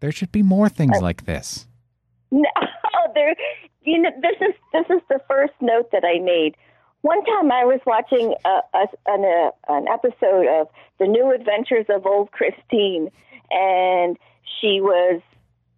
There 0.00 0.10
should 0.10 0.32
be 0.32 0.42
more 0.42 0.70
things 0.70 0.96
uh, 0.96 1.02
like 1.02 1.26
this. 1.26 1.66
No, 2.30 2.48
oh, 2.94 3.10
there. 3.14 3.34
You 3.82 4.02
know, 4.02 4.10
this 4.20 4.36
is 4.40 4.54
this 4.72 4.86
is 4.90 5.02
the 5.08 5.20
first 5.28 5.54
note 5.60 5.90
that 5.92 6.04
I 6.04 6.20
made. 6.20 6.56
One 7.02 7.24
time, 7.24 7.50
I 7.50 7.64
was 7.64 7.80
watching 7.86 8.34
a, 8.44 8.60
a, 8.74 8.86
an, 9.06 9.24
a, 9.24 9.50
an 9.68 9.88
episode 9.88 10.46
of 10.46 10.68
The 10.98 11.06
New 11.06 11.32
Adventures 11.32 11.86
of 11.88 12.04
Old 12.04 12.30
Christine, 12.32 13.10
and 13.50 14.18
she 14.60 14.82
was, 14.82 15.22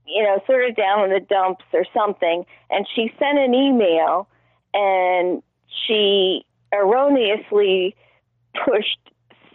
you 0.05 0.23
know, 0.25 0.41
sort 0.47 0.69
of 0.69 0.75
down 0.75 1.05
in 1.05 1.11
the 1.11 1.21
dumps 1.21 1.65
or 1.73 1.85
something, 1.95 2.45
and 2.71 2.89
she 2.93 3.13
sent 3.21 3.39
an 3.39 3.55
email, 3.55 4.27
and 4.75 5.45
she 5.87 6.45
erroneously 6.73 7.95
pushed 8.65 8.99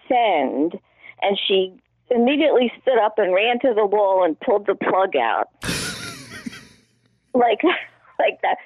send, 0.08 0.80
and 1.22 1.38
she 1.48 1.74
immediately 2.10 2.72
stood 2.82 2.98
up 2.98 3.16
and 3.18 3.34
ran 3.34 3.60
to 3.60 3.74
the 3.74 3.86
wall 3.86 4.24
and 4.24 4.40
pulled 4.40 4.66
the 4.66 4.76
plug 4.76 5.18
out 5.18 5.50
like 7.34 7.62
like 8.20 8.42
that. 8.42 8.58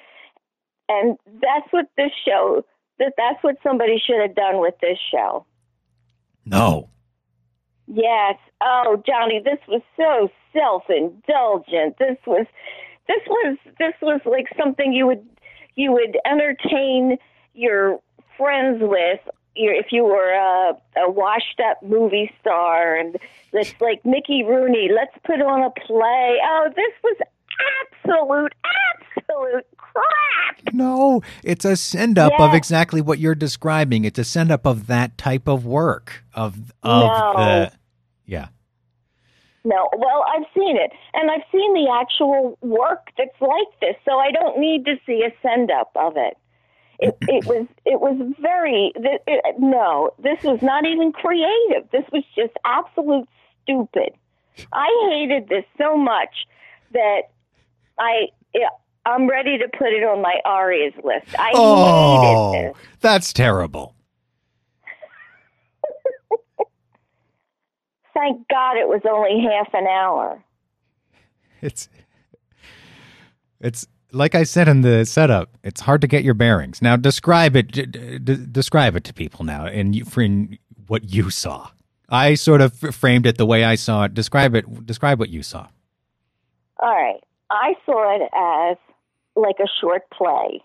And 0.88 1.16
that's 1.40 1.66
what 1.70 1.86
this 1.96 2.10
show 2.26 2.64
that 2.98 3.14
that's 3.16 3.42
what 3.42 3.56
somebody 3.62 4.00
should 4.04 4.20
have 4.20 4.34
done 4.34 4.60
with 4.60 4.74
this 4.80 4.98
show. 5.10 5.44
No. 6.44 6.88
Yes. 7.86 8.36
Oh, 8.60 9.02
Johnny, 9.06 9.40
this 9.44 9.58
was 9.68 9.82
so 9.96 10.30
self-indulgent. 10.52 11.98
This 11.98 12.16
was 12.26 12.46
this 13.08 13.22
was 13.28 13.58
this 13.78 13.94
was 14.00 14.20
like 14.24 14.46
something 14.56 14.92
you 14.92 15.06
would 15.06 15.26
you 15.74 15.92
would 15.92 16.16
entertain 16.24 17.18
your 17.54 18.00
friends 18.36 18.78
with 18.80 19.20
if 19.54 19.86
you 19.90 20.04
were 20.04 20.30
a, 20.30 20.72
a 21.00 21.10
washed 21.10 21.60
up 21.68 21.82
movie 21.82 22.30
star 22.40 22.96
and 22.96 23.16
it's 23.52 23.74
like 23.80 24.04
Mickey 24.04 24.42
Rooney, 24.42 24.88
let's 24.94 25.14
put 25.26 25.42
on 25.42 25.62
a 25.62 25.70
play. 25.70 26.38
Oh, 26.42 26.70
this 26.74 26.92
was 27.02 27.16
absolute, 28.04 28.54
absolute 29.16 29.66
crap. 29.76 30.74
No, 30.74 31.22
it's 31.42 31.64
a 31.64 31.76
send 31.76 32.18
up 32.18 32.32
of 32.38 32.54
exactly 32.54 33.00
what 33.00 33.18
you're 33.18 33.34
describing. 33.34 34.04
It's 34.04 34.18
a 34.18 34.24
send 34.24 34.50
up 34.50 34.66
of 34.66 34.86
that 34.86 35.18
type 35.18 35.48
of 35.48 35.64
work 35.66 36.24
of 36.34 36.72
of 36.82 37.02
No. 37.02 37.32
the 37.36 37.72
yeah. 38.26 38.48
No, 39.64 39.88
well, 39.96 40.24
I've 40.34 40.46
seen 40.54 40.76
it, 40.76 40.90
and 41.14 41.30
I've 41.30 41.44
seen 41.52 41.72
the 41.74 41.88
actual 41.92 42.58
work 42.62 43.08
that's 43.16 43.40
like 43.40 43.80
this, 43.80 43.94
so 44.04 44.18
I 44.18 44.32
don't 44.32 44.58
need 44.58 44.84
to 44.86 44.96
see 45.06 45.22
a 45.24 45.30
send 45.40 45.70
up 45.70 45.92
of 45.94 46.14
it. 46.16 46.36
It, 46.98 47.16
it 47.22 47.46
was 47.46 47.66
it 47.84 48.00
was 48.00 48.16
very 48.40 48.92
th- 48.96 49.22
it, 49.26 49.54
no. 49.58 50.10
This 50.18 50.42
was 50.42 50.62
not 50.62 50.84
even 50.86 51.12
creative. 51.12 51.88
This 51.92 52.04
was 52.12 52.24
just 52.34 52.52
absolute 52.64 53.28
stupid. 53.62 54.10
I 54.72 54.88
hated 55.10 55.48
this 55.48 55.64
so 55.78 55.96
much 55.96 56.46
that 56.92 57.22
I 57.98 58.28
yeah, 58.54 58.68
I'm 59.06 59.28
ready 59.28 59.58
to 59.58 59.68
put 59.78 59.88
it 59.88 60.04
on 60.04 60.22
my 60.22 60.34
Arias 60.44 60.94
list. 61.02 61.26
I 61.38 61.52
Oh, 61.54 62.74
that's 63.00 63.32
terrible. 63.32 63.94
Thank 68.14 68.46
God 68.48 68.76
it 68.76 68.88
was 68.88 69.00
only 69.10 69.42
half 69.42 69.72
an 69.74 69.86
hour. 69.86 70.42
It's 71.60 71.88
it's 73.60 73.86
like 74.12 74.34
I 74.34 74.42
said 74.44 74.68
in 74.68 74.82
the 74.82 75.04
setup. 75.04 75.56
It's 75.64 75.80
hard 75.80 76.00
to 76.02 76.06
get 76.06 76.22
your 76.22 76.34
bearings. 76.34 76.82
Now 76.82 76.96
describe 76.96 77.56
it. 77.56 77.72
d- 77.72 77.86
d- 77.86 78.18
d- 78.18 78.46
describe 78.50 78.96
it 78.96 79.04
to 79.04 79.14
people 79.14 79.44
now, 79.44 79.66
and 79.66 79.94
you, 79.94 80.04
for 80.04 80.26
what 80.86 81.10
you 81.10 81.30
saw. 81.30 81.70
I 82.08 82.34
sort 82.34 82.60
of 82.60 82.74
framed 82.74 83.26
it 83.26 83.38
the 83.38 83.46
way 83.46 83.64
I 83.64 83.76
saw 83.76 84.04
it. 84.04 84.14
Describe 84.14 84.54
it. 84.54 84.86
Describe 84.86 85.18
what 85.18 85.30
you 85.30 85.42
saw. 85.42 85.68
All 86.78 86.94
right. 86.94 87.20
I 87.52 87.74
saw 87.84 88.16
it 88.16 88.22
as 88.34 88.76
like 89.36 89.56
a 89.60 89.68
short 89.80 90.08
play, 90.10 90.62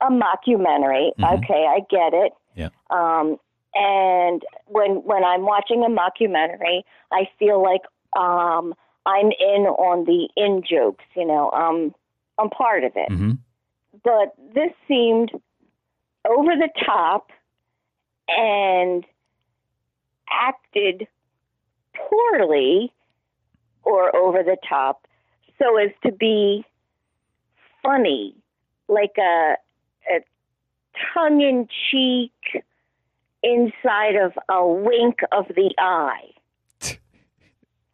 a 0.00 0.10
mockumentary. 0.10 1.12
Mhm. 1.16 1.38
Okay, 1.38 1.66
I 1.66 1.80
get 1.88 2.12
it. 2.12 2.32
Yeah. 2.56 2.68
Um, 2.90 3.38
and 3.74 4.42
when 4.66 5.02
when 5.04 5.24
I'm 5.24 5.42
watching 5.42 5.84
a 5.84 5.88
mockumentary, 5.88 6.82
I 7.12 7.28
feel 7.38 7.62
like 7.62 7.82
um, 8.16 8.74
I'm 9.06 9.30
in 9.32 9.66
on 9.66 10.04
the 10.04 10.28
in 10.36 10.62
jokes. 10.68 11.04
You 11.14 11.26
know, 11.26 11.50
um, 11.52 11.94
I'm 12.38 12.50
part 12.50 12.84
of 12.84 12.92
it. 12.96 13.08
hmm 13.10 13.32
But 14.02 14.34
this 14.54 14.72
seemed 14.88 15.30
over 16.28 16.54
the 16.56 16.68
top 16.84 17.30
and 18.28 19.04
acted 20.30 21.06
poorly 21.94 22.92
or 23.84 24.14
over 24.14 24.42
the 24.42 24.56
top 24.68 25.06
so 25.58 25.76
as 25.76 25.90
to 26.04 26.12
be 26.12 26.64
funny, 27.82 28.34
like 28.88 29.16
a, 29.18 29.54
a 30.10 30.20
tongue 31.14 31.40
in 31.40 31.68
cheek 31.90 32.32
inside 33.42 34.16
of 34.16 34.32
a 34.48 34.66
wink 34.66 35.20
of 35.32 35.46
the 35.48 35.74
eye. 35.78 36.30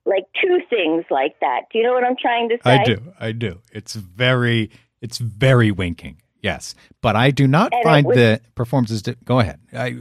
like 0.04 0.24
two 0.42 0.58
things 0.68 1.04
like 1.10 1.38
that. 1.40 1.62
Do 1.72 1.78
you 1.78 1.84
know 1.84 1.92
what 1.94 2.04
I'm 2.04 2.16
trying 2.20 2.48
to 2.50 2.56
say? 2.64 2.70
I 2.70 2.84
do. 2.84 3.12
I 3.18 3.32
do. 3.32 3.60
It's 3.72 3.94
very. 3.94 4.70
It's 5.00 5.18
very 5.18 5.70
winking. 5.70 6.20
Yes, 6.42 6.74
but 7.00 7.16
I 7.16 7.30
do 7.30 7.46
not 7.46 7.72
And 7.72 7.82
find 7.82 8.06
was- 8.06 8.16
the 8.16 8.40
performances. 8.54 9.02
To, 9.02 9.16
go 9.24 9.40
ahead. 9.40 9.60
I, 9.72 9.96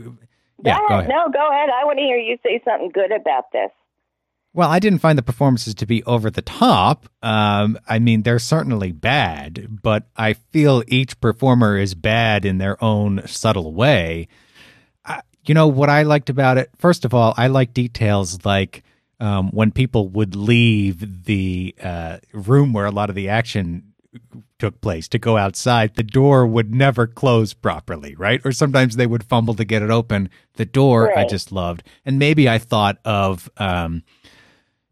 yeah, 0.64 0.78
Go 0.88 0.98
ahead. 0.98 1.08
No, 1.08 1.28
go 1.32 1.50
ahead. 1.50 1.68
I 1.70 1.84
want 1.84 1.98
to 1.98 2.04
hear 2.04 2.16
you 2.16 2.36
say 2.42 2.60
something 2.64 2.90
good 2.92 3.12
about 3.12 3.52
this. 3.52 3.70
Well, 4.58 4.70
I 4.70 4.80
didn't 4.80 4.98
find 4.98 5.16
the 5.16 5.22
performances 5.22 5.72
to 5.76 5.86
be 5.86 6.02
over 6.02 6.32
the 6.32 6.42
top. 6.42 7.08
Um, 7.22 7.78
I 7.86 8.00
mean, 8.00 8.24
they're 8.24 8.40
certainly 8.40 8.90
bad, 8.90 9.68
but 9.84 10.08
I 10.16 10.32
feel 10.32 10.82
each 10.88 11.20
performer 11.20 11.78
is 11.78 11.94
bad 11.94 12.44
in 12.44 12.58
their 12.58 12.82
own 12.82 13.22
subtle 13.24 13.72
way. 13.72 14.26
I, 15.04 15.20
you 15.46 15.54
know 15.54 15.68
what 15.68 15.88
I 15.88 16.02
liked 16.02 16.28
about 16.28 16.58
it? 16.58 16.70
First 16.76 17.04
of 17.04 17.14
all, 17.14 17.34
I 17.36 17.46
like 17.46 17.72
details 17.72 18.44
like 18.44 18.82
um, 19.20 19.52
when 19.52 19.70
people 19.70 20.08
would 20.08 20.34
leave 20.34 21.26
the 21.26 21.76
uh, 21.80 22.18
room 22.32 22.72
where 22.72 22.86
a 22.86 22.90
lot 22.90 23.10
of 23.10 23.14
the 23.14 23.28
action 23.28 23.92
took 24.58 24.80
place 24.80 25.06
to 25.08 25.20
go 25.20 25.36
outside, 25.36 25.94
the 25.94 26.02
door 26.02 26.46
would 26.46 26.74
never 26.74 27.06
close 27.06 27.54
properly, 27.54 28.16
right? 28.16 28.40
Or 28.44 28.50
sometimes 28.50 28.96
they 28.96 29.06
would 29.06 29.22
fumble 29.22 29.54
to 29.54 29.64
get 29.64 29.82
it 29.82 29.90
open. 29.90 30.30
The 30.54 30.64
door 30.64 31.16
I 31.16 31.26
just 31.26 31.52
loved. 31.52 31.84
And 32.04 32.18
maybe 32.18 32.48
I 32.48 32.58
thought 32.58 32.98
of 33.04 33.48
um, 33.56 34.02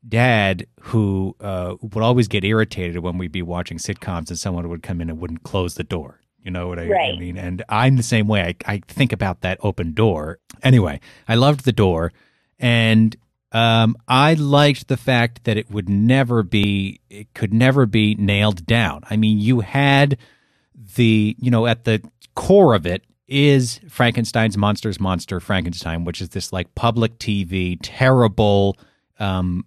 dad 0.08 0.66
who 0.80 1.34
uh, 1.40 1.76
would 1.80 2.02
always 2.02 2.28
get 2.28 2.44
irritated 2.44 2.98
when 2.98 3.18
we'd 3.18 3.32
be 3.32 3.42
watching 3.42 3.78
sitcoms 3.78 4.28
and 4.28 4.38
someone 4.38 4.68
would 4.68 4.82
come 4.82 5.00
in 5.00 5.10
and 5.10 5.20
wouldn't 5.20 5.42
close 5.42 5.74
the 5.74 5.84
door. 5.84 6.20
You 6.42 6.52
know 6.52 6.68
what 6.68 6.78
I, 6.78 6.84
I 6.84 7.18
mean? 7.18 7.36
And 7.36 7.64
I'm 7.68 7.96
the 7.96 8.04
same 8.04 8.28
way. 8.28 8.40
I, 8.66 8.72
I 8.74 8.82
think 8.86 9.12
about 9.12 9.40
that 9.40 9.58
open 9.62 9.94
door. 9.94 10.38
Anyway, 10.62 11.00
I 11.26 11.34
loved 11.34 11.64
the 11.64 11.72
door, 11.72 12.12
and 12.60 13.16
um, 13.50 13.96
I 14.06 14.34
liked 14.34 14.86
the 14.86 14.96
fact 14.96 15.42
that 15.44 15.56
it 15.56 15.70
would 15.70 15.88
never 15.88 16.44
be, 16.44 17.00
it 17.10 17.34
could 17.34 17.52
never 17.52 17.84
be 17.84 18.14
nailed 18.14 18.64
down. 18.64 19.02
I 19.10 19.16
mean, 19.16 19.40
you 19.40 19.60
had 19.60 20.18
the, 20.96 21.34
you 21.38 21.50
know, 21.50 21.66
at 21.66 21.84
the 21.84 22.00
core 22.34 22.74
of 22.74 22.86
it 22.86 23.02
is 23.26 23.80
Frankenstein's 23.88 24.56
Monsters 24.56 25.00
Monster 25.00 25.40
Frankenstein, 25.40 26.04
which 26.04 26.20
is 26.20 26.28
this 26.28 26.52
like 26.52 26.74
public 26.76 27.18
TV, 27.18 27.78
terrible, 27.82 28.76
um, 29.18 29.64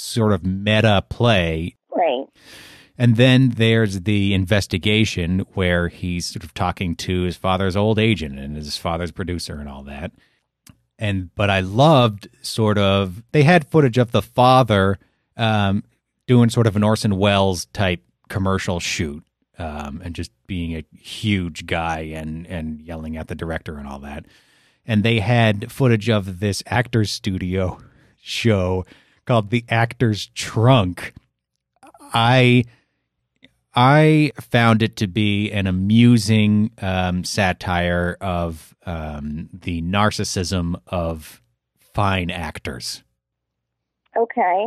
sort 0.00 0.32
of 0.32 0.44
meta 0.44 1.04
play 1.08 1.76
Right. 1.94 2.26
and 2.96 3.16
then 3.16 3.50
there's 3.50 4.02
the 4.02 4.32
investigation 4.34 5.40
where 5.54 5.88
he's 5.88 6.26
sort 6.26 6.44
of 6.44 6.54
talking 6.54 6.94
to 6.96 7.22
his 7.22 7.36
father's 7.36 7.76
old 7.76 7.98
agent 7.98 8.38
and 8.38 8.56
his 8.56 8.76
father's 8.76 9.10
producer 9.10 9.54
and 9.60 9.68
all 9.68 9.82
that. 9.84 10.12
And 10.98 11.34
but 11.34 11.48
I 11.50 11.60
loved 11.60 12.28
sort 12.42 12.78
of 12.78 13.22
they 13.32 13.42
had 13.42 13.66
footage 13.70 13.96
of 13.98 14.12
the 14.12 14.22
father 14.22 14.98
um, 15.36 15.82
doing 16.26 16.50
sort 16.50 16.66
of 16.66 16.76
an 16.76 16.82
Orson 16.84 17.16
Welles 17.16 17.64
type 17.66 18.02
commercial 18.28 18.80
shoot 18.80 19.24
um, 19.58 20.00
and 20.04 20.14
just 20.14 20.30
being 20.46 20.76
a 20.76 20.84
huge 20.96 21.66
guy 21.66 22.00
and 22.00 22.46
and 22.46 22.80
yelling 22.82 23.16
at 23.16 23.28
the 23.28 23.34
director 23.34 23.78
and 23.78 23.88
all 23.88 23.98
that. 24.00 24.26
And 24.86 25.02
they 25.02 25.20
had 25.20 25.72
footage 25.72 26.08
of 26.10 26.40
this 26.40 26.62
actors 26.66 27.10
studio 27.10 27.78
show 28.22 28.84
called 29.30 29.50
The 29.50 29.64
Actor's 29.68 30.26
Trunk. 30.34 31.14
I 32.12 32.64
I 33.76 34.32
found 34.40 34.82
it 34.82 34.96
to 34.96 35.06
be 35.06 35.52
an 35.52 35.68
amusing 35.68 36.72
um, 36.82 37.22
satire 37.22 38.16
of 38.20 38.74
um, 38.86 39.48
the 39.52 39.82
narcissism 39.82 40.80
of 40.88 41.40
fine 41.94 42.28
actors. 42.32 43.04
Okay. 44.16 44.66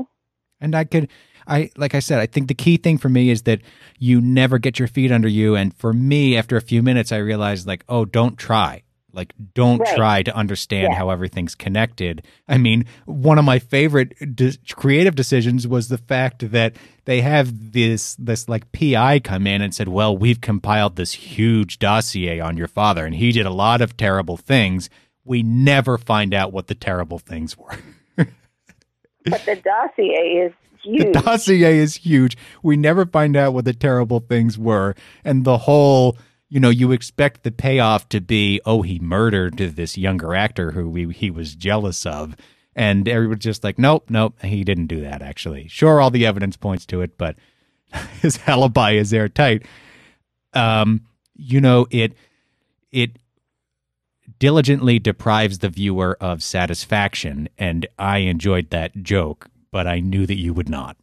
And 0.61 0.75
I 0.75 0.85
could, 0.85 1.09
I 1.45 1.69
like 1.75 1.93
I 1.93 1.99
said, 1.99 2.19
I 2.19 2.25
think 2.25 2.47
the 2.47 2.53
key 2.53 2.77
thing 2.77 2.97
for 2.97 3.09
me 3.09 3.31
is 3.31 3.41
that 3.41 3.59
you 3.99 4.21
never 4.21 4.59
get 4.59 4.79
your 4.79 4.87
feet 4.87 5.11
under 5.11 5.27
you. 5.27 5.57
And 5.57 5.75
for 5.75 5.91
me, 5.91 6.37
after 6.37 6.55
a 6.55 6.61
few 6.61 6.81
minutes, 6.81 7.11
I 7.11 7.17
realized 7.17 7.67
like, 7.67 7.83
oh, 7.89 8.05
don't 8.05 8.37
try. 8.37 8.83
Like, 9.13 9.33
don't 9.53 9.79
Right. 9.79 9.95
try 9.95 10.23
to 10.23 10.35
understand 10.35 10.89
Yeah. 10.91 10.97
how 10.97 11.09
everything's 11.11 11.53
connected. 11.55 12.23
I 12.47 12.57
mean, 12.57 12.85
one 13.05 13.37
of 13.37 13.45
my 13.45 13.59
favorite 13.59 14.35
de- 14.35 14.57
creative 14.75 15.15
decisions 15.15 15.67
was 15.67 15.87
the 15.89 15.99
fact 15.99 16.49
that 16.51 16.75
they 17.05 17.21
have 17.21 17.71
this 17.73 18.15
this 18.15 18.49
like 18.49 18.71
PI 18.71 19.19
come 19.19 19.45
in 19.45 19.61
and 19.61 19.73
said, 19.73 19.87
"Well, 19.87 20.17
we've 20.17 20.41
compiled 20.41 20.95
this 20.95 21.13
huge 21.13 21.77
dossier 21.79 22.39
on 22.39 22.57
your 22.57 22.67
father, 22.67 23.05
and 23.05 23.15
he 23.15 23.31
did 23.31 23.45
a 23.45 23.51
lot 23.51 23.81
of 23.81 23.95
terrible 23.97 24.37
things." 24.37 24.89
We 25.25 25.43
never 25.43 25.97
find 25.97 26.33
out 26.33 26.51
what 26.51 26.67
the 26.67 26.75
terrible 26.75 27.19
things 27.19 27.57
were. 27.57 27.77
But 29.25 29.45
the 29.45 29.55
dossier 29.55 30.47
is 30.47 30.53
Huge. 30.83 31.13
The 31.13 31.21
dossier 31.21 31.77
is 31.77 31.95
huge. 31.95 32.35
We 32.61 32.75
never 32.75 33.05
find 33.05 33.37
out 33.37 33.53
what 33.53 33.63
the 33.63 33.71
terrible 33.73 34.19
things 34.19 34.57
were. 34.57 34.95
And 35.23 35.45
the 35.45 35.59
whole, 35.59 36.17
you 36.53 36.59
know, 36.59 36.69
you 36.69 36.91
expect 36.91 37.41
the 37.41 37.51
payoff 37.51 38.07
to 38.09 38.21
be, 38.21 38.61
oh, 38.63 38.83
he 38.83 38.99
murdered 38.99 39.57
this 39.57 39.97
younger 39.97 40.35
actor 40.35 40.69
who 40.69 40.87
we, 40.87 41.11
he 41.11 41.31
was 41.31 41.55
jealous 41.55 42.05
of. 42.05 42.35
And 42.75 43.09
everybody's 43.09 43.43
just 43.43 43.63
like, 43.63 43.79
nope, 43.79 44.05
nope, 44.07 44.39
he 44.43 44.63
didn't 44.63 44.85
do 44.85 45.01
that, 45.01 45.23
actually. 45.23 45.67
Sure, 45.67 45.99
all 45.99 46.11
the 46.11 46.27
evidence 46.27 46.55
points 46.55 46.85
to 46.85 47.01
it, 47.01 47.17
but 47.17 47.37
his 48.21 48.37
alibi 48.45 48.91
is 48.91 49.11
airtight. 49.15 49.65
Um, 50.53 51.01
you 51.35 51.59
know, 51.59 51.87
it, 51.89 52.13
it, 52.91 53.17
diligently 54.37 54.99
deprives 54.99 55.59
the 55.59 55.69
viewer 55.69 56.17
of 56.21 56.43
satisfaction 56.43 57.49
and 57.57 57.87
I 57.97 58.19
enjoyed 58.19 58.69
that 58.69 59.01
joke 59.01 59.49
but 59.71 59.87
I 59.87 59.99
knew 60.01 60.25
that 60.27 60.37
you 60.37 60.53
would 60.53 60.69
not. 60.69 60.97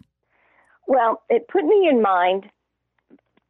Well, 0.86 1.22
it 1.28 1.48
put 1.48 1.64
me 1.64 1.88
in 1.90 2.00
mind 2.02 2.44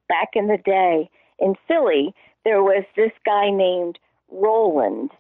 back 0.08 0.30
in 0.34 0.46
the 0.46 0.58
day 0.64 1.10
in 1.40 1.54
Philly, 1.66 2.14
there 2.44 2.62
was 2.62 2.84
this 2.96 3.12
guy 3.24 3.50
named 3.50 3.98
Roland 4.30 5.10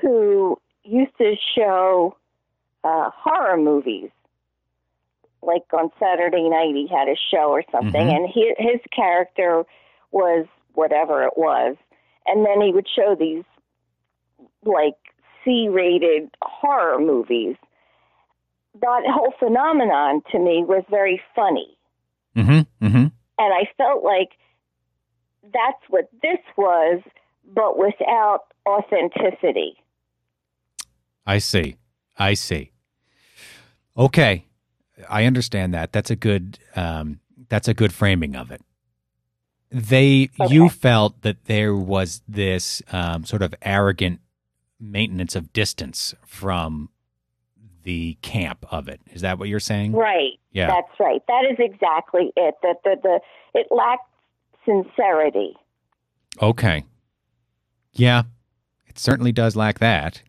who 0.00 0.58
used 0.84 1.16
to 1.18 1.34
show 1.54 2.16
uh, 2.84 3.10
horror 3.12 3.56
movies. 3.56 4.10
Like 5.42 5.62
on 5.72 5.90
Saturday 5.98 6.48
night, 6.48 6.74
he 6.74 6.86
had 6.86 7.08
a 7.08 7.16
show 7.30 7.50
or 7.50 7.64
something, 7.72 8.06
Mhm. 8.08 8.16
and 8.16 8.28
he, 8.28 8.54
his 8.58 8.80
character 8.94 9.64
was 10.12 10.46
whatever 10.74 11.22
it 11.24 11.36
was. 11.36 11.76
And 12.26 12.44
then 12.44 12.60
he 12.60 12.72
would 12.72 12.88
show 12.88 13.14
these 13.14 13.44
like 14.64 14.96
C 15.44 15.68
rated 15.68 16.30
horror 16.42 16.98
movies 16.98 17.56
that 18.80 19.02
whole 19.06 19.32
phenomenon 19.38 20.22
to 20.30 20.38
me 20.38 20.64
was 20.64 20.84
very 20.88 21.20
funny. 21.34 21.76
Mm-hmm. 22.36 22.86
Mm-hmm. 22.86 23.06
And 23.38 23.54
I 23.54 23.68
felt 23.76 24.04
like 24.04 24.30
that's 25.42 25.82
what 25.88 26.08
this 26.22 26.38
was, 26.56 27.02
but 27.54 27.78
without 27.78 28.40
authenticity. 28.68 29.74
I 31.26 31.38
see. 31.38 31.76
I 32.18 32.34
see. 32.34 32.72
Okay. 33.96 34.46
I 35.08 35.24
understand 35.24 35.74
that. 35.74 35.92
That's 35.92 36.10
a 36.10 36.16
good 36.16 36.58
um 36.76 37.20
that's 37.48 37.68
a 37.68 37.74
good 37.74 37.92
framing 37.92 38.36
of 38.36 38.50
it. 38.50 38.62
They 39.70 40.30
you 40.48 40.68
felt 40.68 41.22
that 41.22 41.44
there 41.44 41.74
was 41.74 42.22
this 42.28 42.82
um 42.92 43.24
sort 43.24 43.42
of 43.42 43.54
arrogant 43.62 44.20
maintenance 44.78 45.36
of 45.36 45.52
distance 45.52 46.14
from 46.26 46.90
the 47.82 48.18
camp 48.22 48.66
of 48.70 48.88
it. 48.88 49.00
Is 49.12 49.22
that 49.22 49.38
what 49.38 49.48
you're 49.48 49.60
saying? 49.60 49.92
Right. 49.92 50.38
Yeah. 50.52 50.68
That's 50.68 51.00
right. 51.00 51.22
That 51.28 51.44
is 51.50 51.56
exactly 51.58 52.32
it. 52.36 52.54
That 52.62 52.76
the, 52.84 52.96
the 53.02 53.20
it 53.54 53.66
lacked 53.70 54.09
sincerity. 54.64 55.56
Okay. 56.40 56.84
Yeah. 57.92 58.24
It 58.86 58.98
certainly 58.98 59.32
does 59.32 59.56
lack 59.56 59.78
that. 59.78 60.22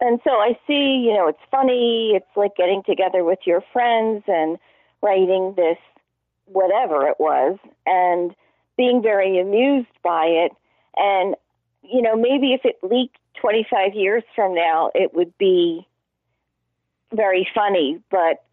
And 0.00 0.18
so 0.24 0.30
I 0.30 0.58
see, 0.66 1.04
you 1.06 1.14
know, 1.14 1.28
it's 1.28 1.38
funny. 1.50 2.12
It's 2.14 2.36
like 2.36 2.56
getting 2.56 2.82
together 2.84 3.24
with 3.24 3.38
your 3.46 3.62
friends 3.72 4.24
and 4.26 4.58
writing 5.00 5.54
this, 5.56 5.78
whatever 6.46 7.06
it 7.06 7.16
was, 7.20 7.58
and 7.86 8.34
being 8.76 9.00
very 9.00 9.38
amused 9.38 9.94
by 10.02 10.24
it. 10.24 10.52
And, 10.96 11.36
you 11.82 12.02
know, 12.02 12.16
maybe 12.16 12.52
if 12.52 12.62
it 12.64 12.78
leaked 12.82 13.18
25 13.40 13.94
years 13.94 14.24
from 14.34 14.54
now, 14.54 14.90
it 14.94 15.14
would 15.14 15.36
be 15.38 15.86
very 17.12 17.46
funny. 17.54 18.02
But 18.10 18.44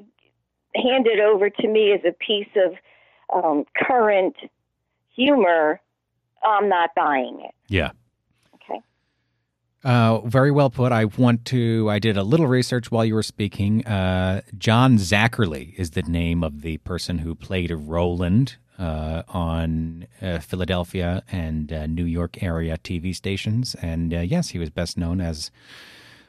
handed 0.75 1.19
over 1.19 1.49
to 1.49 1.67
me 1.67 1.91
as 1.93 2.01
a 2.05 2.11
piece 2.11 2.49
of 2.55 2.75
um, 3.33 3.65
current 3.75 4.35
humor, 5.19 5.81
I'm 6.43 6.69
not 6.69 6.91
buying 6.95 7.41
it. 7.41 7.53
Yeah. 7.67 7.91
Okay. 8.55 8.81
Uh, 9.83 10.19
very 10.21 10.51
well 10.51 10.69
put. 10.69 10.91
I 10.91 11.05
want 11.05 11.45
to. 11.45 11.89
I 11.89 11.99
did 11.99 12.17
a 12.17 12.23
little 12.23 12.47
research 12.47 12.91
while 12.91 13.05
you 13.05 13.15
were 13.15 13.23
speaking. 13.23 13.85
Uh, 13.85 14.41
John 14.57 14.97
Zacherle 14.97 15.73
is 15.77 15.91
the 15.91 16.03
name 16.03 16.43
of 16.43 16.61
the 16.61 16.77
person 16.79 17.19
who 17.19 17.35
played 17.35 17.71
Roland 17.71 18.55
uh, 18.77 19.23
on 19.27 20.07
uh, 20.21 20.39
Philadelphia 20.39 21.23
and 21.31 21.71
uh, 21.73 21.85
New 21.85 22.05
York 22.05 22.41
area 22.41 22.77
TV 22.77 23.13
stations. 23.13 23.75
And 23.81 24.13
uh, 24.13 24.19
yes, 24.21 24.49
he 24.49 24.59
was 24.59 24.69
best 24.69 24.97
known 24.97 25.19
as 25.19 25.51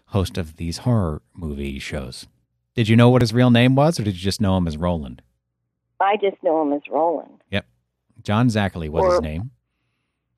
host 0.06 0.36
of 0.36 0.56
these 0.56 0.78
horror 0.78 1.22
movie 1.32 1.78
shows. 1.78 2.26
Did 2.74 2.88
you 2.88 2.96
know 2.96 3.10
what 3.10 3.22
his 3.22 3.32
real 3.32 3.50
name 3.50 3.74
was, 3.76 4.00
or 4.00 4.04
did 4.04 4.14
you 4.14 4.20
just 4.20 4.40
know 4.40 4.56
him 4.56 4.66
as 4.66 4.76
Roland? 4.76 5.22
I 6.00 6.16
just 6.16 6.42
know 6.42 6.62
him 6.62 6.72
as 6.72 6.82
Roland. 6.90 7.40
John 8.22 8.48
Zacherle 8.48 8.88
was 8.88 9.12
his 9.14 9.22
name. 9.22 9.50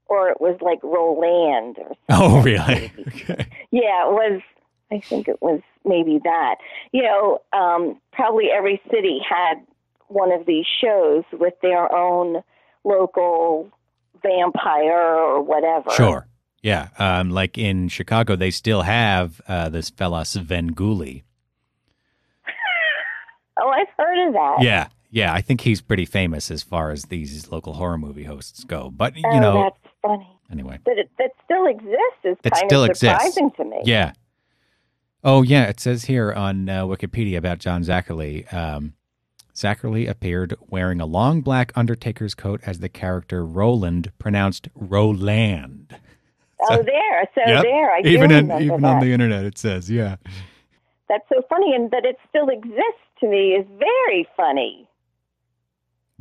or 0.06 0.28
it 0.28 0.40
was 0.40 0.56
like 0.60 0.78
Roland 0.82 1.76
or 1.78 1.94
something. 2.10 2.38
Oh, 2.38 2.42
really? 2.42 2.92
okay. 3.08 3.46
Yeah, 3.70 4.08
it 4.08 4.12
was. 4.12 4.40
I 4.90 5.00
think 5.00 5.26
it 5.28 5.40
was 5.40 5.60
maybe 5.86 6.20
that. 6.24 6.56
You 6.92 7.02
know, 7.02 7.38
um, 7.52 7.98
probably 8.12 8.50
every 8.50 8.80
city 8.90 9.20
had 9.26 9.54
one 10.08 10.30
of 10.32 10.44
these 10.44 10.66
shows 10.82 11.24
with 11.32 11.54
their 11.62 11.90
own 11.94 12.42
local 12.84 13.70
vampire 14.22 14.92
or 15.16 15.42
whatever. 15.42 15.90
Sure. 15.92 16.26
Yeah. 16.62 16.88
Um, 16.98 17.30
like 17.30 17.56
in 17.56 17.88
Chicago, 17.88 18.36
they 18.36 18.50
still 18.50 18.82
have 18.82 19.40
uh, 19.48 19.68
this 19.70 19.88
fella 19.90 20.22
Svengoolie. 20.22 21.22
Oh, 23.60 23.68
I've 23.68 23.86
heard 23.98 24.28
of 24.28 24.32
that. 24.32 24.56
Yeah. 24.62 24.88
Yeah. 25.12 25.32
I 25.32 25.40
think 25.40 25.60
he's 25.60 25.80
pretty 25.80 26.04
famous 26.06 26.50
as 26.50 26.64
far 26.64 26.90
as 26.90 27.04
these 27.04 27.52
local 27.52 27.74
horror 27.74 27.98
movie 27.98 28.24
hosts 28.24 28.64
go. 28.64 28.90
But, 28.90 29.16
you 29.16 29.22
oh, 29.26 29.38
know, 29.38 29.62
that's 29.62 29.94
funny. 30.02 30.28
anyway. 30.50 30.78
But 30.84 30.98
it, 30.98 31.10
that 31.18 31.30
still 31.44 31.66
exists 31.66 32.24
is 32.24 32.36
That 32.42 32.54
kind 32.54 32.68
still 32.68 32.82
of 32.84 32.90
exists. 32.90 33.06
surprising 33.24 33.50
to 33.52 33.64
me. 33.64 33.80
Yeah. 33.84 34.12
Oh 35.24 35.42
yeah, 35.42 35.64
it 35.66 35.78
says 35.78 36.06
here 36.06 36.32
on 36.32 36.68
uh, 36.68 36.82
Wikipedia 36.84 37.36
about 37.36 37.58
John 37.60 37.82
Zacherle. 37.84 38.52
Um, 38.52 38.94
Zacherle 39.54 40.08
appeared 40.08 40.56
wearing 40.68 41.00
a 41.00 41.06
long 41.06 41.42
black 41.42 41.70
Undertaker's 41.76 42.34
coat 42.34 42.60
as 42.66 42.80
the 42.80 42.88
character 42.88 43.44
Roland, 43.46 44.10
pronounced 44.18 44.68
Roland. 44.74 45.94
oh, 46.68 46.82
there. 46.82 47.28
So 47.36 47.42
Yep. 47.46 47.62
there. 47.62 47.92
I 47.92 48.00
even 48.04 48.32
in, 48.32 48.50
even 48.62 48.80
that. 48.80 48.94
on 48.96 49.00
the 49.00 49.12
internet, 49.12 49.44
it 49.44 49.58
says 49.58 49.88
yeah. 49.88 50.16
That's 51.08 51.28
so 51.28 51.42
funny, 51.48 51.72
and 51.72 51.90
that 51.92 52.04
it 52.04 52.16
still 52.28 52.48
exists 52.48 53.06
to 53.20 53.28
me 53.28 53.50
is 53.52 53.66
very 53.78 54.26
funny. 54.36 54.88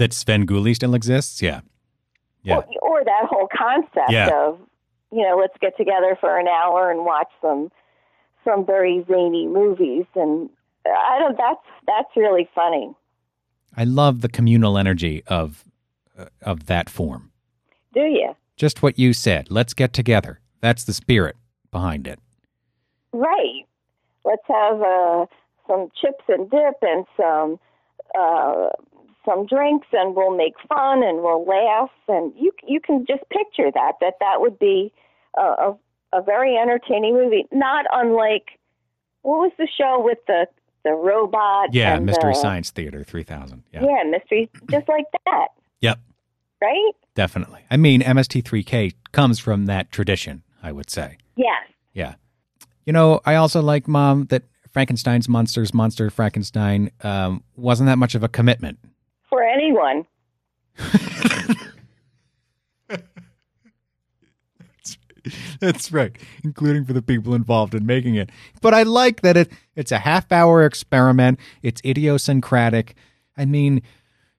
That 0.01 0.11
Svengoolie 0.11 0.73
still 0.75 0.95
exists. 0.95 1.43
Yeah, 1.43 1.61
yeah. 2.41 2.55
Or, 2.55 2.65
or 2.81 3.03
that 3.05 3.25
whole 3.29 3.47
concept 3.55 4.09
Yeah. 4.09 4.29
of, 4.35 4.57
you 5.11 5.21
know, 5.21 5.37
let's 5.39 5.53
get 5.61 5.77
together 5.77 6.17
for 6.19 6.39
an 6.39 6.47
hour 6.47 6.89
and 6.89 7.05
watch 7.05 7.27
some 7.39 7.69
some 8.43 8.65
very 8.65 9.05
zany 9.07 9.45
movies, 9.47 10.05
and 10.15 10.49
I 10.87 11.19
don't. 11.19 11.37
That's 11.37 11.67
that's 11.85 12.09
really 12.17 12.49
funny. 12.55 12.95
I 13.77 13.83
love 13.83 14.21
the 14.21 14.29
communal 14.29 14.75
energy 14.75 15.21
of 15.27 15.63
uh, 16.17 16.25
of 16.41 16.65
that 16.65 16.89
form. 16.89 17.31
Do 17.93 18.01
you? 18.01 18.35
Just 18.57 18.81
what 18.81 18.97
you 18.97 19.13
said. 19.13 19.51
Let's 19.51 19.75
get 19.75 19.93
together. 19.93 20.39
That's 20.61 20.83
the 20.83 20.93
spirit 20.93 21.35
behind 21.71 22.07
it. 22.07 22.17
Right. 23.13 23.67
Let's 24.25 24.47
have 24.47 24.81
uh, 24.81 25.25
some 25.67 25.89
chips 26.01 26.23
and 26.27 26.49
dip 26.49 26.77
and 26.81 27.05
some 27.15 27.59
uh, 28.19 28.69
some 29.25 29.45
drinks, 29.45 29.87
and 29.93 30.15
we'll 30.15 30.35
make 30.35 30.53
fun 30.67 31.03
and 31.03 31.21
we'll 31.21 31.45
laugh. 31.45 31.89
And 32.07 32.33
you 32.37 32.51
you 32.67 32.79
can 32.79 33.05
just 33.07 33.23
picture 33.29 33.71
that 33.73 33.93
that 34.01 34.15
that 34.19 34.35
would 34.39 34.57
be 34.59 34.91
a, 35.37 35.41
a, 35.41 35.77
a 36.13 36.21
very 36.21 36.57
entertaining 36.57 37.13
movie, 37.13 37.45
not 37.51 37.85
unlike 37.91 38.59
what 39.21 39.37
was 39.37 39.51
the 39.57 39.67
show 39.77 40.01
with 40.03 40.17
the 40.27 40.47
the 40.83 40.91
robot? 40.91 41.73
Yeah, 41.73 41.99
Mystery 41.99 42.33
the, 42.33 42.39
Science 42.39 42.71
Theater 42.71 43.03
3000. 43.03 43.63
Yeah. 43.71 43.83
Yeah, 43.83 44.09
mystery, 44.09 44.49
just 44.69 44.89
like 44.89 45.05
that, 45.25 45.49
Yep, 45.81 45.99
right? 46.61 46.91
definitely. 47.13 47.61
I 47.69 47.77
mean, 47.77 48.01
MST3K 48.01 48.93
comes 49.11 49.37
from 49.37 49.67
that 49.67 49.91
tradition, 49.91 50.41
I 50.63 50.71
would 50.71 50.89
say. 50.89 51.17
Yes. 51.35 51.67
Yeah. 51.93 52.15
You 52.85 52.93
know, 52.93 53.21
I 53.25 53.35
also 53.35 53.61
like, 53.61 53.87
Mom, 53.87 54.25
that 54.31 54.43
Frankenstein's 54.71 55.29
Monsters, 55.29 55.71
Monster 55.73 56.09
Frankenstein 56.09 56.89
um, 57.01 57.43
wasn't 57.55 57.87
that 57.87 57.97
much 57.97 58.15
of 58.15 58.23
a 58.23 58.27
commitment. 58.27 58.79
Anyone. 59.51 60.05
That's 65.59 65.91
right, 65.91 66.17
including 66.43 66.83
for 66.85 66.93
the 66.93 67.01
people 67.03 67.35
involved 67.35 67.75
in 67.75 67.85
making 67.85 68.15
it. 68.15 68.31
But 68.59 68.73
I 68.73 68.81
like 68.81 69.21
that 69.21 69.37
it 69.37 69.51
it's 69.75 69.91
a 69.91 69.99
half 69.99 70.31
hour 70.31 70.65
experiment. 70.65 71.39
It's 71.61 71.79
idiosyncratic. 71.85 72.95
I 73.37 73.45
mean, 73.45 73.83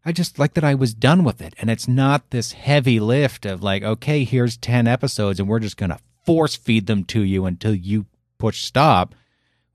I 0.04 0.10
just 0.10 0.40
like 0.40 0.54
that 0.54 0.64
I 0.64 0.74
was 0.74 0.92
done 0.92 1.22
with 1.22 1.40
it, 1.40 1.54
and 1.58 1.70
it's 1.70 1.86
not 1.86 2.30
this 2.30 2.52
heavy 2.52 2.98
lift 2.98 3.46
of 3.46 3.62
like, 3.62 3.84
okay, 3.84 4.24
here's 4.24 4.56
ten 4.56 4.88
episodes, 4.88 5.38
and 5.38 5.48
we're 5.48 5.60
just 5.60 5.76
gonna 5.76 6.00
force 6.26 6.56
feed 6.56 6.88
them 6.88 7.04
to 7.04 7.22
you 7.22 7.46
until 7.46 7.74
you 7.74 8.06
push 8.38 8.64
stop, 8.64 9.14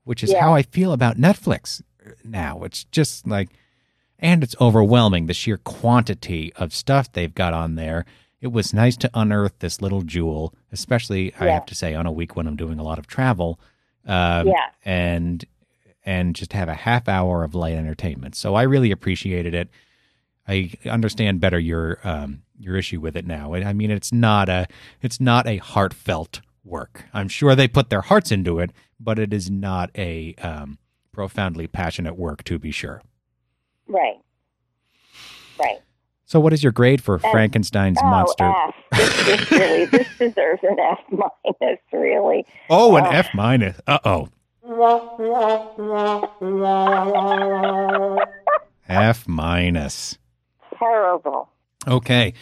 which 0.04 0.22
is 0.22 0.30
Yeah. 0.32 0.42
how 0.42 0.54
I 0.54 0.60
feel 0.62 0.92
about 0.92 1.16
Netflix 1.16 1.80
now. 2.22 2.62
It's 2.64 2.84
just 2.84 3.26
like, 3.26 3.48
and 4.18 4.42
it's 4.42 4.56
overwhelming 4.60 5.26
the 5.26 5.34
sheer 5.34 5.56
quantity 5.58 6.52
of 6.56 6.74
stuff 6.74 7.12
they've 7.12 7.34
got 7.34 7.52
on 7.54 7.74
there. 7.76 8.04
It 8.40 8.48
was 8.52 8.72
nice 8.72 8.96
to 8.98 9.10
unearth 9.14 9.58
this 9.58 9.80
little 9.82 10.02
jewel, 10.02 10.54
especially 10.72 11.34
I 11.40 11.46
have 11.48 11.66
to 11.66 11.74
say 11.74 11.94
on 11.94 12.06
a 12.06 12.12
week 12.12 12.36
when 12.36 12.46
I'm 12.46 12.56
doing 12.56 12.78
a 12.78 12.84
lot 12.84 12.98
of 12.98 13.06
travel. 13.06 13.58
Um, 14.06 14.46
Yeah. 14.48 14.68
and 14.84 15.44
and 16.04 16.34
just 16.34 16.52
have 16.54 16.68
a 16.68 16.74
half 16.74 17.06
hour 17.08 17.44
of 17.44 17.54
light 17.54 17.74
entertainment. 17.74 18.34
So 18.34 18.54
I 18.54 18.62
really 18.62 18.90
appreciated 18.90 19.54
it. 19.54 19.68
I 20.46 20.70
understand 20.86 21.40
better 21.40 21.58
your 21.58 21.98
um, 22.04 22.42
your 22.58 22.76
issue 22.76 23.00
with 23.00 23.16
it 23.16 23.26
now. 23.26 23.52
I 23.54 23.72
mean, 23.72 23.90
it's 23.90 24.12
not 24.12 24.48
a 24.48 24.66
it's 25.02 25.20
not 25.20 25.46
a 25.46 25.58
heartfelt 25.58 26.40
work. 26.64 27.04
I'm 27.12 27.28
sure 27.28 27.54
they 27.54 27.68
put 27.68 27.90
their 27.90 28.00
hearts 28.02 28.30
into 28.32 28.58
it, 28.60 28.70
but 28.98 29.18
it 29.18 29.32
is 29.34 29.50
not 29.50 29.90
a 29.96 30.34
um, 30.36 30.78
profoundly 31.12 31.66
passionate 31.66 32.16
work, 32.16 32.44
to 32.44 32.58
be 32.58 32.70
sure. 32.70 33.02
Right. 33.88 34.16
Right. 35.58 35.78
So, 36.26 36.38
what 36.40 36.52
is 36.52 36.62
your 36.62 36.72
grade 36.72 37.02
for 37.02 37.18
Frankenstein's 37.18 37.98
oh, 38.02 38.06
monster? 38.06 38.44
F. 38.44 38.74
This, 38.92 39.24
this 39.24 39.50
really, 39.50 39.84
this 39.86 40.08
deserves 40.18 40.62
an 40.62 40.78
F 40.78 40.98
minus, 41.10 41.78
really. 41.92 42.44
Oh, 42.68 42.96
an 42.96 43.04
Oh. 43.04 43.10
F 43.10 43.28
minus. 43.34 43.80
Uh 43.86 43.98
oh. 44.04 44.28
F 48.88 49.26
minus. 49.26 50.18
Terrible. 50.78 51.48
Okay. 51.86 52.34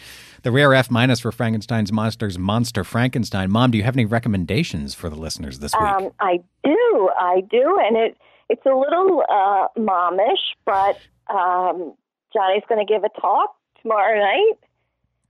The 0.43 0.51
rare 0.51 0.73
F 0.73 0.91
minus 0.91 1.21
for 1.21 1.31
Frankenstein's 1.31 1.91
monsters, 1.91 2.37
Monster 2.37 2.83
Frankenstein. 2.83 3.49
Mom, 3.51 3.71
do 3.71 3.77
you 3.77 3.83
have 3.85 3.95
any 3.95 4.05
recommendations 4.05 4.93
for 4.93 5.09
the 5.09 5.15
listeners 5.15 5.59
this 5.59 5.73
week? 5.73 5.81
Um, 5.81 6.11
I 6.19 6.39
do, 6.63 7.09
I 7.19 7.41
do, 7.49 7.79
and 7.85 7.95
it 7.97 8.17
it's 8.49 8.65
a 8.65 8.75
little 8.75 9.23
uh, 9.29 9.67
momish, 9.77 10.55
but 10.65 10.97
um, 11.29 11.93
Johnny's 12.33 12.63
going 12.69 12.85
to 12.85 12.91
give 12.91 13.03
a 13.03 13.09
talk 13.19 13.55
tomorrow 13.81 14.17
night, 14.19 14.53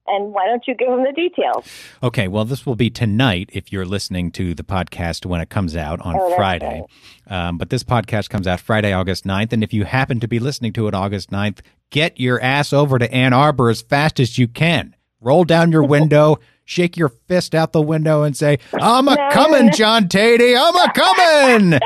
and 0.07 0.33
why 0.33 0.45
don't 0.45 0.63
you 0.67 0.73
give 0.75 0.87
him 0.89 1.03
the 1.03 1.11
details? 1.11 1.65
Okay, 2.01 2.27
well, 2.27 2.45
this 2.45 2.65
will 2.65 2.75
be 2.75 2.89
tonight 2.89 3.49
if 3.53 3.71
you're 3.73 3.85
listening 3.85 4.31
to 4.31 4.53
the 4.53 4.63
podcast 4.63 5.25
when 5.25 5.41
it 5.41 5.49
comes 5.49 5.75
out 5.75 5.99
on 6.01 6.15
Oh, 6.17 6.35
Friday. 6.35 6.83
Um, 7.29 7.57
but 7.57 7.69
this 7.69 7.83
podcast 7.83 8.29
comes 8.29 8.47
out 8.47 8.59
Friday, 8.61 8.93
August 8.93 9.25
9th. 9.25 9.51
And 9.51 9.63
if 9.63 9.73
you 9.73 9.83
happen 9.83 10.19
to 10.21 10.27
be 10.27 10.39
listening 10.39 10.71
to 10.73 10.87
it 10.87 10.93
August 10.93 11.29
9th, 11.29 11.59
get 11.89 12.19
your 12.19 12.41
ass 12.41 12.71
over 12.71 12.97
to 12.99 13.13
Ann 13.13 13.33
Arbor 13.33 13.69
as 13.69 13.81
fast 13.81 14.19
as 14.21 14.37
you 14.37 14.47
can. 14.47 14.95
Roll 15.19 15.43
down 15.43 15.71
your 15.73 15.83
window, 15.87 16.37
shake 16.63 16.95
your 16.95 17.09
fist 17.09 17.53
out 17.53 17.73
the 17.73 17.81
window, 17.81 18.23
and 18.23 18.35
say, 18.37 18.59
I'm 18.79 19.09
a 19.09 19.15
No, 19.15 19.29
coming, 19.31 19.65
no. 19.67 19.71
John 19.73 20.07
Teti. 20.07 20.55
I'm 20.57 20.75
a 20.75 20.93
coming 21.69 21.79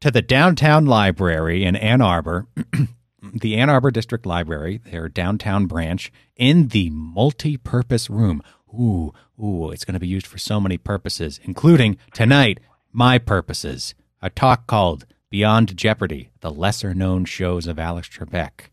to 0.00 0.10
the 0.10 0.22
downtown 0.22 0.86
library 0.86 1.64
in 1.64 1.76
Ann 1.76 2.00
Arbor. 2.00 2.46
the 3.34 3.56
Ann 3.56 3.70
Arbor 3.70 3.90
District 3.90 4.26
Library, 4.26 4.80
their 4.84 5.08
downtown 5.08 5.66
branch, 5.66 6.12
in 6.36 6.68
the 6.68 6.90
multi-purpose 6.90 8.10
room. 8.10 8.42
Ooh, 8.72 9.12
ooh, 9.42 9.70
it's 9.70 9.84
going 9.84 9.94
to 9.94 10.00
be 10.00 10.06
used 10.06 10.26
for 10.26 10.38
so 10.38 10.60
many 10.60 10.78
purposes, 10.78 11.40
including 11.44 11.98
tonight, 12.12 12.60
my 12.92 13.18
purposes. 13.18 13.94
A 14.22 14.30
talk 14.30 14.66
called 14.66 15.06
Beyond 15.30 15.76
Jeopardy: 15.76 16.30
The 16.40 16.50
Lesser 16.50 16.94
Known 16.94 17.24
Shows 17.24 17.66
of 17.66 17.78
Alex 17.78 18.08
Trebek. 18.08 18.68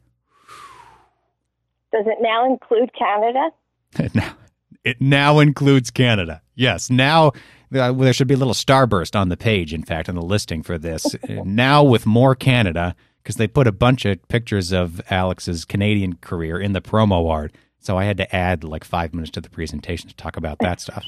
Does 1.91 2.05
it 2.05 2.17
now 2.21 2.45
include 2.45 2.91
Canada? 2.97 3.49
now, 4.13 4.35
it 4.83 5.01
now 5.01 5.39
includes 5.39 5.89
Canada. 5.89 6.41
Yes, 6.55 6.89
now 6.89 7.31
uh, 7.73 7.91
there 7.91 8.13
should 8.13 8.27
be 8.27 8.33
a 8.33 8.37
little 8.37 8.53
starburst 8.53 9.19
on 9.19 9.29
the 9.29 9.37
page. 9.37 9.73
In 9.73 9.83
fact, 9.83 10.09
on 10.09 10.15
the 10.15 10.21
listing 10.21 10.63
for 10.63 10.77
this, 10.77 11.15
now 11.29 11.83
with 11.83 12.05
more 12.05 12.35
Canada 12.35 12.95
because 13.27 13.35
they 13.35 13.47
put 13.47 13.67
a 13.67 13.73
bunch 13.73 14.05
of 14.05 14.25
pictures 14.29 14.71
of 14.71 15.01
Alex's 15.09 15.65
Canadian 15.65 16.13
career 16.13 16.57
in 16.57 16.71
the 16.71 16.79
promo 16.79 17.29
art. 17.29 17.53
So 17.77 17.97
I 17.97 18.05
had 18.05 18.15
to 18.19 18.33
add 18.33 18.63
like 18.63 18.85
five 18.85 19.13
minutes 19.13 19.31
to 19.31 19.41
the 19.41 19.49
presentation 19.49 20.07
to 20.07 20.15
talk 20.15 20.37
about 20.37 20.59
that 20.59 20.79
stuff. 20.79 21.05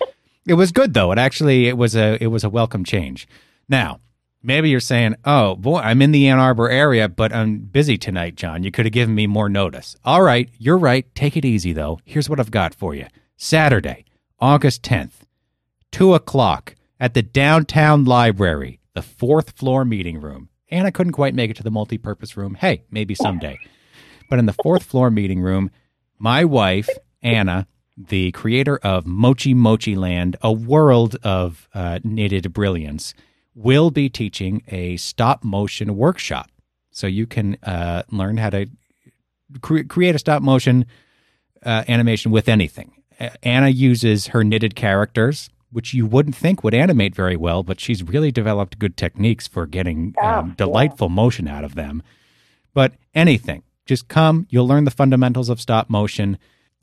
It 0.48 0.54
was 0.54 0.70
good 0.70 0.94
though. 0.94 1.10
It 1.10 1.18
actually 1.18 1.66
it 1.66 1.76
was 1.76 1.96
a 1.96 2.22
it 2.22 2.28
was 2.28 2.44
a 2.44 2.48
welcome 2.48 2.84
change. 2.84 3.26
Now, 3.68 3.98
maybe 4.44 4.70
you're 4.70 4.78
saying, 4.78 5.16
"Oh, 5.24 5.56
boy, 5.56 5.78
I'm 5.78 6.00
in 6.00 6.12
the 6.12 6.28
Ann 6.28 6.38
Arbor 6.38 6.70
area, 6.70 7.08
but 7.08 7.32
I'm 7.32 7.58
busy 7.58 7.98
tonight, 7.98 8.36
John. 8.36 8.62
You 8.62 8.70
could 8.70 8.86
have 8.86 8.92
given 8.92 9.16
me 9.16 9.26
more 9.26 9.48
notice." 9.48 9.96
All 10.04 10.22
right, 10.22 10.48
you're 10.56 10.78
right. 10.78 11.12
Take 11.16 11.36
it 11.36 11.44
easy 11.44 11.72
though. 11.72 11.98
Here's 12.04 12.30
what 12.30 12.38
I've 12.38 12.52
got 12.52 12.76
for 12.76 12.94
you. 12.94 13.06
Saturday, 13.36 14.04
August 14.38 14.84
10th, 14.84 15.26
2 15.90 16.14
o'clock 16.14 16.76
at 17.00 17.14
the 17.14 17.22
downtown 17.22 18.04
library, 18.04 18.78
the 18.94 19.02
fourth 19.02 19.50
floor 19.50 19.84
meeting 19.84 20.20
room. 20.20 20.48
And 20.68 20.86
I 20.86 20.90
couldn't 20.90 21.12
quite 21.12 21.34
make 21.34 21.50
it 21.50 21.56
to 21.58 21.62
the 21.62 21.70
multi-purpose 21.70 22.36
room. 22.36 22.54
Hey, 22.54 22.82
maybe 22.90 23.14
someday. 23.14 23.58
But 24.28 24.38
in 24.38 24.46
the 24.46 24.52
fourth 24.52 24.82
floor 24.82 25.10
meeting 25.10 25.40
room, 25.40 25.70
my 26.18 26.44
wife, 26.44 26.88
Anna, 27.22 27.66
the 27.96 28.32
creator 28.32 28.78
of 28.78 29.06
Mochi 29.06 29.54
Mochi 29.54 29.94
Land, 29.94 30.36
a 30.42 30.52
world 30.52 31.16
of 31.22 31.68
uh, 31.72 32.00
knitted 32.02 32.52
brilliance, 32.52 33.14
will 33.54 33.90
be 33.90 34.08
teaching 34.08 34.62
a 34.68 34.96
stop 34.96 35.44
motion 35.44 35.96
workshop. 35.96 36.50
So 36.90 37.06
you 37.06 37.26
can 37.26 37.56
uh, 37.62 38.02
learn 38.10 38.36
how 38.36 38.50
to 38.50 38.66
cre- 39.60 39.84
create 39.88 40.14
a 40.14 40.18
stop 40.18 40.42
motion 40.42 40.86
uh, 41.64 41.84
animation 41.88 42.32
with 42.32 42.48
anything. 42.48 42.92
Anna 43.42 43.68
uses 43.68 44.28
her 44.28 44.44
knitted 44.44 44.74
characters, 44.74 45.48
which 45.70 45.92
you 45.94 46.06
wouldn't 46.06 46.36
think 46.36 46.62
would 46.62 46.74
animate 46.74 47.14
very 47.14 47.36
well, 47.36 47.62
but 47.62 47.80
she's 47.80 48.02
really 48.02 48.30
developed 48.30 48.78
good 48.78 48.96
techniques 48.96 49.46
for 49.46 49.66
getting 49.66 50.14
um, 50.22 50.54
delightful 50.56 51.08
motion 51.08 51.48
out 51.48 51.64
of 51.64 51.74
them. 51.74 52.02
But 52.72 52.94
anything, 53.14 53.62
just 53.84 54.08
come, 54.08 54.46
you'll 54.50 54.68
learn 54.68 54.84
the 54.84 54.90
fundamentals 54.90 55.48
of 55.48 55.60
stop 55.60 55.90
motion 55.90 56.38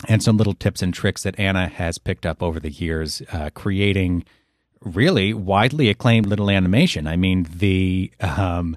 and 0.07 0.21
some 0.21 0.37
little 0.37 0.53
tips 0.53 0.81
and 0.81 0.93
tricks 0.93 1.23
that 1.23 1.39
Anna 1.39 1.67
has 1.67 1.97
picked 1.97 2.25
up 2.25 2.43
over 2.43 2.59
the 2.59 2.71
years, 2.71 3.21
uh, 3.31 3.49
creating 3.53 4.25
really 4.81 5.33
widely 5.33 5.89
acclaimed 5.89 6.25
little 6.25 6.49
animation. 6.49 7.07
I 7.07 7.15
mean, 7.15 7.47
the 7.49 8.11
um, 8.19 8.75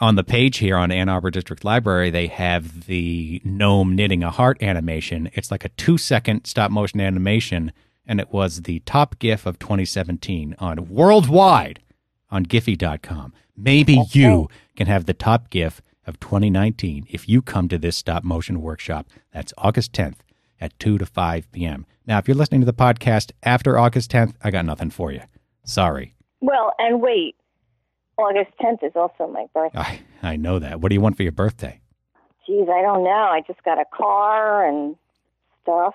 on 0.00 0.16
the 0.16 0.24
page 0.24 0.58
here 0.58 0.76
on 0.76 0.90
Ann 0.90 1.08
Arbor 1.08 1.30
District 1.30 1.64
Library, 1.64 2.10
they 2.10 2.26
have 2.26 2.86
the 2.86 3.40
gnome 3.44 3.94
knitting 3.94 4.22
a 4.22 4.30
heart 4.30 4.62
animation. 4.62 5.30
It's 5.34 5.50
like 5.50 5.64
a 5.64 5.70
two 5.70 5.98
second 5.98 6.46
stop 6.46 6.70
motion 6.70 7.00
animation, 7.00 7.72
and 8.06 8.20
it 8.20 8.32
was 8.32 8.62
the 8.62 8.80
top 8.80 9.18
GIF 9.18 9.46
of 9.46 9.58
2017 9.58 10.54
on 10.58 10.88
worldwide 10.88 11.80
on 12.30 12.46
Giphy.com. 12.46 13.32
Maybe 13.56 14.02
you 14.10 14.48
can 14.76 14.86
have 14.86 15.06
the 15.06 15.14
top 15.14 15.50
GIF 15.50 15.82
of 16.06 16.18
2019 16.20 17.06
if 17.10 17.28
you 17.28 17.42
come 17.42 17.68
to 17.68 17.78
this 17.78 17.96
stop 17.96 18.24
motion 18.24 18.60
workshop. 18.60 19.06
That's 19.32 19.52
August 19.58 19.92
10th 19.92 20.16
at 20.60 20.78
2 20.78 20.98
to 20.98 21.06
5 21.06 21.52
p.m. 21.52 21.86
Now, 22.06 22.18
if 22.18 22.26
you're 22.26 22.36
listening 22.36 22.60
to 22.62 22.66
the 22.66 22.72
podcast 22.72 23.32
after 23.42 23.78
August 23.78 24.10
10th, 24.10 24.34
I 24.42 24.50
got 24.50 24.64
nothing 24.64 24.90
for 24.90 25.12
you. 25.12 25.20
Sorry. 25.64 26.14
Well, 26.40 26.72
and 26.78 27.00
wait, 27.00 27.36
August 28.18 28.50
10th 28.60 28.82
is 28.84 28.92
also 28.96 29.28
my 29.28 29.46
birthday. 29.54 29.78
I, 29.78 30.00
I 30.22 30.36
know 30.36 30.58
that. 30.58 30.80
What 30.80 30.88
do 30.88 30.94
you 30.94 31.00
want 31.00 31.16
for 31.16 31.22
your 31.22 31.32
birthday? 31.32 31.80
Geez, 32.46 32.68
I 32.68 32.82
don't 32.82 33.04
know. 33.04 33.10
I 33.10 33.42
just 33.46 33.62
got 33.62 33.78
a 33.78 33.84
car 33.96 34.66
and 34.66 34.96
stuff. 35.62 35.94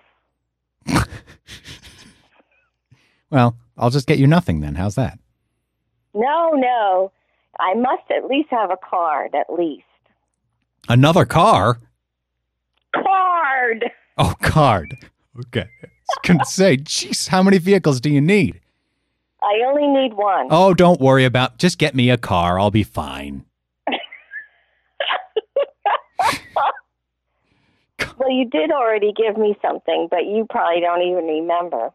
Well, 3.30 3.58
I'll 3.78 3.90
just 3.90 4.08
get 4.08 4.20
you 4.20 4.28
nothing 4.28 4.62
then. 4.62 4.76
How's 4.76 4.96
that? 4.96 5.20
No, 6.14 6.52
no. 6.52 7.12
I 7.60 7.74
must 7.74 8.04
at 8.16 8.26
least 8.28 8.50
have 8.52 8.72
a 8.72 8.78
card, 8.78 9.36
at 9.36 9.52
least. 9.52 9.84
Another 10.90 11.26
car? 11.26 11.80
Card! 12.96 13.92
Oh, 14.18 14.34
card. 14.42 14.98
Okay. 15.40 15.68
I 15.82 15.88
was 16.08 16.18
going 16.24 16.40
to 16.40 16.46
say, 16.46 16.78
jeez, 16.78 17.28
how 17.28 17.44
many 17.44 17.58
vehicles 17.58 18.00
do 18.00 18.10
you 18.10 18.22
need? 18.22 18.62
I 19.44 19.62
only 19.68 19.88
need 19.88 20.14
one. 20.14 20.48
Oh, 20.50 20.74
don't 20.74 21.00
worry 21.00 21.26
about 21.26 21.58
Just 21.60 21.78
get 21.78 21.94
me 21.94 22.10
a 22.10 22.18
car. 22.18 22.60
I'll 22.60 22.72
be 22.72 22.84
fine. 22.84 23.46
Well, 28.18 28.32
you 28.32 28.50
did 28.50 28.72
already 28.72 29.14
give 29.14 29.38
me 29.38 29.56
something, 29.62 30.08
but 30.10 30.26
you 30.26 30.46
probably 30.50 30.82
don't 30.82 31.02
even 31.04 31.26
remember. 31.26 31.92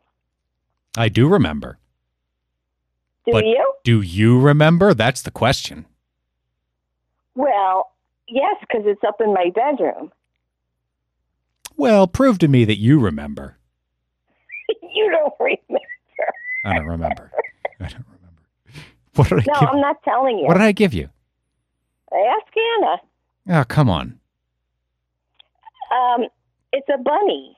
I 0.97 1.09
do 1.09 1.29
remember. 1.29 1.79
Do 3.27 3.33
But- 3.33 3.45
you? 3.47 3.75
Do 3.85 4.01
you 4.01 4.39
remember? 4.41 4.95
That's 4.95 5.23
the 5.23 5.31
question. 5.31 5.87
Well, 7.35 7.93
yes, 8.29 8.57
because 8.61 8.83
it's 8.85 9.03
up 9.07 9.21
in 9.21 9.33
my 9.33 9.51
bedroom. 9.55 10.13
Well, 11.77 12.07
prove 12.07 12.39
to 12.41 12.49
me 12.49 12.65
that 12.67 12.79
you 12.79 13.01
remember. 13.01 13.57
you 14.83 15.11
don't 15.11 15.33
remember. 15.41 15.87
I 16.65 16.75
don't 16.77 16.87
remember. 16.87 17.33
I 17.81 17.85
don't 17.89 18.05
remember. 18.07 18.19
What 19.15 19.29
did 19.29 19.41
I 19.41 19.45
No? 19.61 19.69
I'm 19.69 19.81
not 19.81 20.03
telling 20.05 20.39
you. 20.39 20.47
What 20.47 20.55
did 20.55 20.63
I 20.63 20.73
give 20.73 20.95
you? 20.95 21.09
Ask 22.13 22.53
Anna. 22.79 23.61
Oh, 23.61 23.65
come 23.65 23.89
on. 23.91 24.19
Um, 25.93 26.27
it's 26.73 26.89
a 26.89 26.99
bunny. 26.99 27.57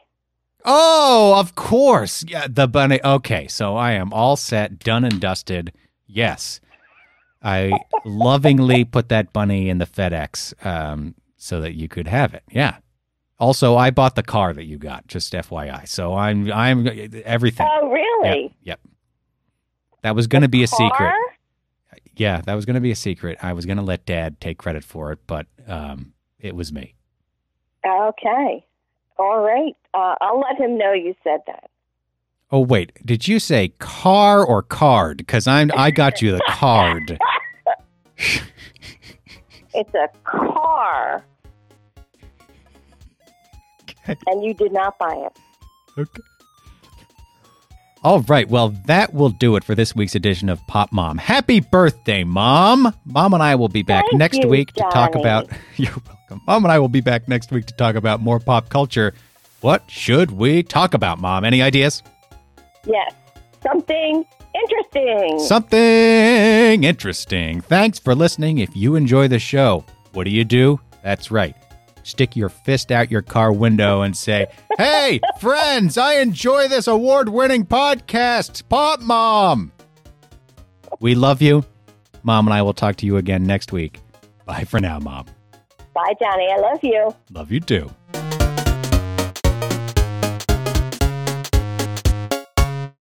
Oh, 0.65 1.39
of 1.39 1.55
course. 1.55 2.25
Yeah, 2.27 2.47
the 2.49 2.67
bunny. 2.67 3.01
Okay, 3.05 3.49
so 3.49 3.77
I 3.77 3.93
am 3.93 4.13
all 4.13 4.37
set, 4.37 4.79
done 4.79 5.05
and 5.05 5.21
dusted. 5.21 5.73
Yes. 6.07 6.61
I 7.43 7.79
lovingly 8.07 8.85
put 8.85 9.11
that 9.11 9.33
bunny 9.33 9.69
in 9.69 9.77
the 9.79 9.85
FedEx 9.85 10.65
um, 10.65 11.15
so 11.37 11.61
that 11.61 11.75
you 11.75 11.89
could 11.89 12.09
have 12.09 12.33
it. 12.33 12.43
Yeah. 12.51 12.79
Also, 13.39 13.77
I 13.77 13.91
bought 13.91 14.15
the 14.15 14.23
car 14.23 14.55
that 14.55 14.65
you 14.65 14.79
got, 14.79 15.07
just 15.07 15.33
FYI. 15.35 15.87
So 15.87 16.15
I'm 16.15 16.51
I'm 16.51 16.89
everything. 17.25 17.67
Oh, 17.71 17.91
really? 17.91 18.45
Yep. 18.45 18.53
Yep. 18.63 18.81
That 20.03 20.15
was 20.15 20.27
going 20.27 20.43
to 20.43 20.49
be 20.49 20.63
a 20.63 20.67
secret. 20.67 21.13
Yeah, 22.17 22.41
that 22.43 22.55
was 22.55 22.65
going 22.65 22.75
to 22.75 22.81
be 22.81 22.91
a 22.93 22.97
secret. 22.97 23.39
I 23.43 23.53
was 23.53 23.67
going 23.67 23.77
to 23.77 23.83
let 23.83 24.07
dad 24.07 24.41
take 24.41 24.57
credit 24.57 24.85
for 24.85 25.13
it, 25.13 25.19
but 25.27 25.47
um, 25.67 26.13
it 26.39 26.55
was 26.55 26.73
me. 26.73 26.95
Okay. 27.87 28.65
All 29.19 29.41
right. 29.41 29.77
Uh, 29.93 30.17
I'll 30.21 30.41
let 30.41 30.59
him 30.59 30.77
know 30.77 30.93
you 30.93 31.15
said 31.23 31.41
that. 31.47 31.71
Oh 32.51 32.61
wait, 32.61 32.93
did 33.05 33.27
you 33.27 33.39
say 33.39 33.69
car 33.79 34.45
or 34.45 34.63
card? 34.63 35.19
Because 35.19 35.47
I'm 35.47 35.71
I 35.77 35.91
got 35.91 36.23
you 36.23 36.33
the 36.33 36.43
card. 36.49 37.19
It's 39.75 39.93
a 39.95 40.09
car. 40.23 41.25
And 44.07 44.45
you 44.45 44.55
did 44.55 44.73
not 44.73 44.97
buy 44.99 45.15
it. 45.15 45.39
Okay. 45.99 46.23
All 48.05 48.21
right, 48.21 48.47
well 48.47 48.69
that 48.85 49.15
will 49.15 49.31
do 49.31 49.57
it 49.57 49.65
for 49.65 49.75
this 49.75 49.97
week's 49.97 50.15
edition 50.15 50.51
of 50.51 50.65
Pop 50.67 50.93
Mom. 50.93 51.17
Happy 51.17 51.61
birthday, 51.61 52.23
Mom! 52.23 52.95
Mom 53.07 53.33
and 53.33 53.43
I 53.43 53.55
will 53.55 53.71
be 53.71 53.83
back 53.83 54.05
Thank 54.11 54.19
next 54.19 54.43
you, 54.43 54.49
week 54.49 54.75
to 54.75 54.83
talk 54.93 55.15
about. 55.15 55.49
You're 55.77 55.95
welcome. 56.07 56.43
Mom 56.47 56.65
and 56.67 56.73
I 56.73 56.79
will 56.79 56.91
be 56.91 57.01
back 57.01 57.27
next 57.29 57.51
week 57.51 57.65
to 57.65 57.75
talk 57.75 57.95
about 57.95 58.21
more 58.21 58.39
pop 58.39 58.69
culture. 58.69 59.15
What 59.63 59.91
should 59.91 60.33
we 60.33 60.63
talk 60.63 60.93
about, 60.93 61.19
Mom? 61.19 61.47
Any 61.47 61.63
ideas? 61.63 62.03
Yes. 62.87 63.15
Something 63.63 64.27
interesting. 64.55 65.39
Something 65.39 66.85
interesting. 66.85 67.63
Thanks 67.63 67.99
for 67.99 68.15
listening. 68.15 68.59
If 68.59 68.77
you 68.77 68.97
enjoy 68.97 69.29
the 69.29 69.39
show, 69.39 69.83
what 70.13 70.25
do 70.25 70.31
you 70.31 70.45
do? 70.45 70.79
That's 71.03 71.31
right. 71.31 71.57
Stick 72.05 72.37
your 72.37 72.49
fist 72.51 72.93
out 72.93 73.11
your 73.11 73.23
car 73.23 73.53
window 73.53 74.03
and 74.03 74.17
say, 74.17 74.47
Hey, 74.79 75.21
friends, 75.41 75.99
I 75.99 76.17
enjoy 76.21 76.69
this 76.69 76.87
award 76.87 77.29
winning 77.31 77.67
podcast, 77.67 78.69
Pop 78.69 79.01
Mom. 79.01 79.73
We 81.01 81.15
love 81.17 81.43
you. 81.43 81.65
Mom 82.23 82.47
and 82.47 82.55
I 82.55 82.63
will 82.63 82.75
talk 82.75 82.97
to 82.97 83.07
you 83.07 83.17
again 83.17 83.45
next 83.45 83.73
week. 83.73 84.01
Bye 84.47 84.65
for 84.65 84.79
now, 84.81 84.99
Mom. 84.99 85.27
Bye, 85.95 86.15
Johnny. 86.21 86.49
I 86.53 86.59
love 86.59 86.81
you. 86.83 87.15
Love 87.31 87.51
you 87.51 87.61
too. 87.61 87.91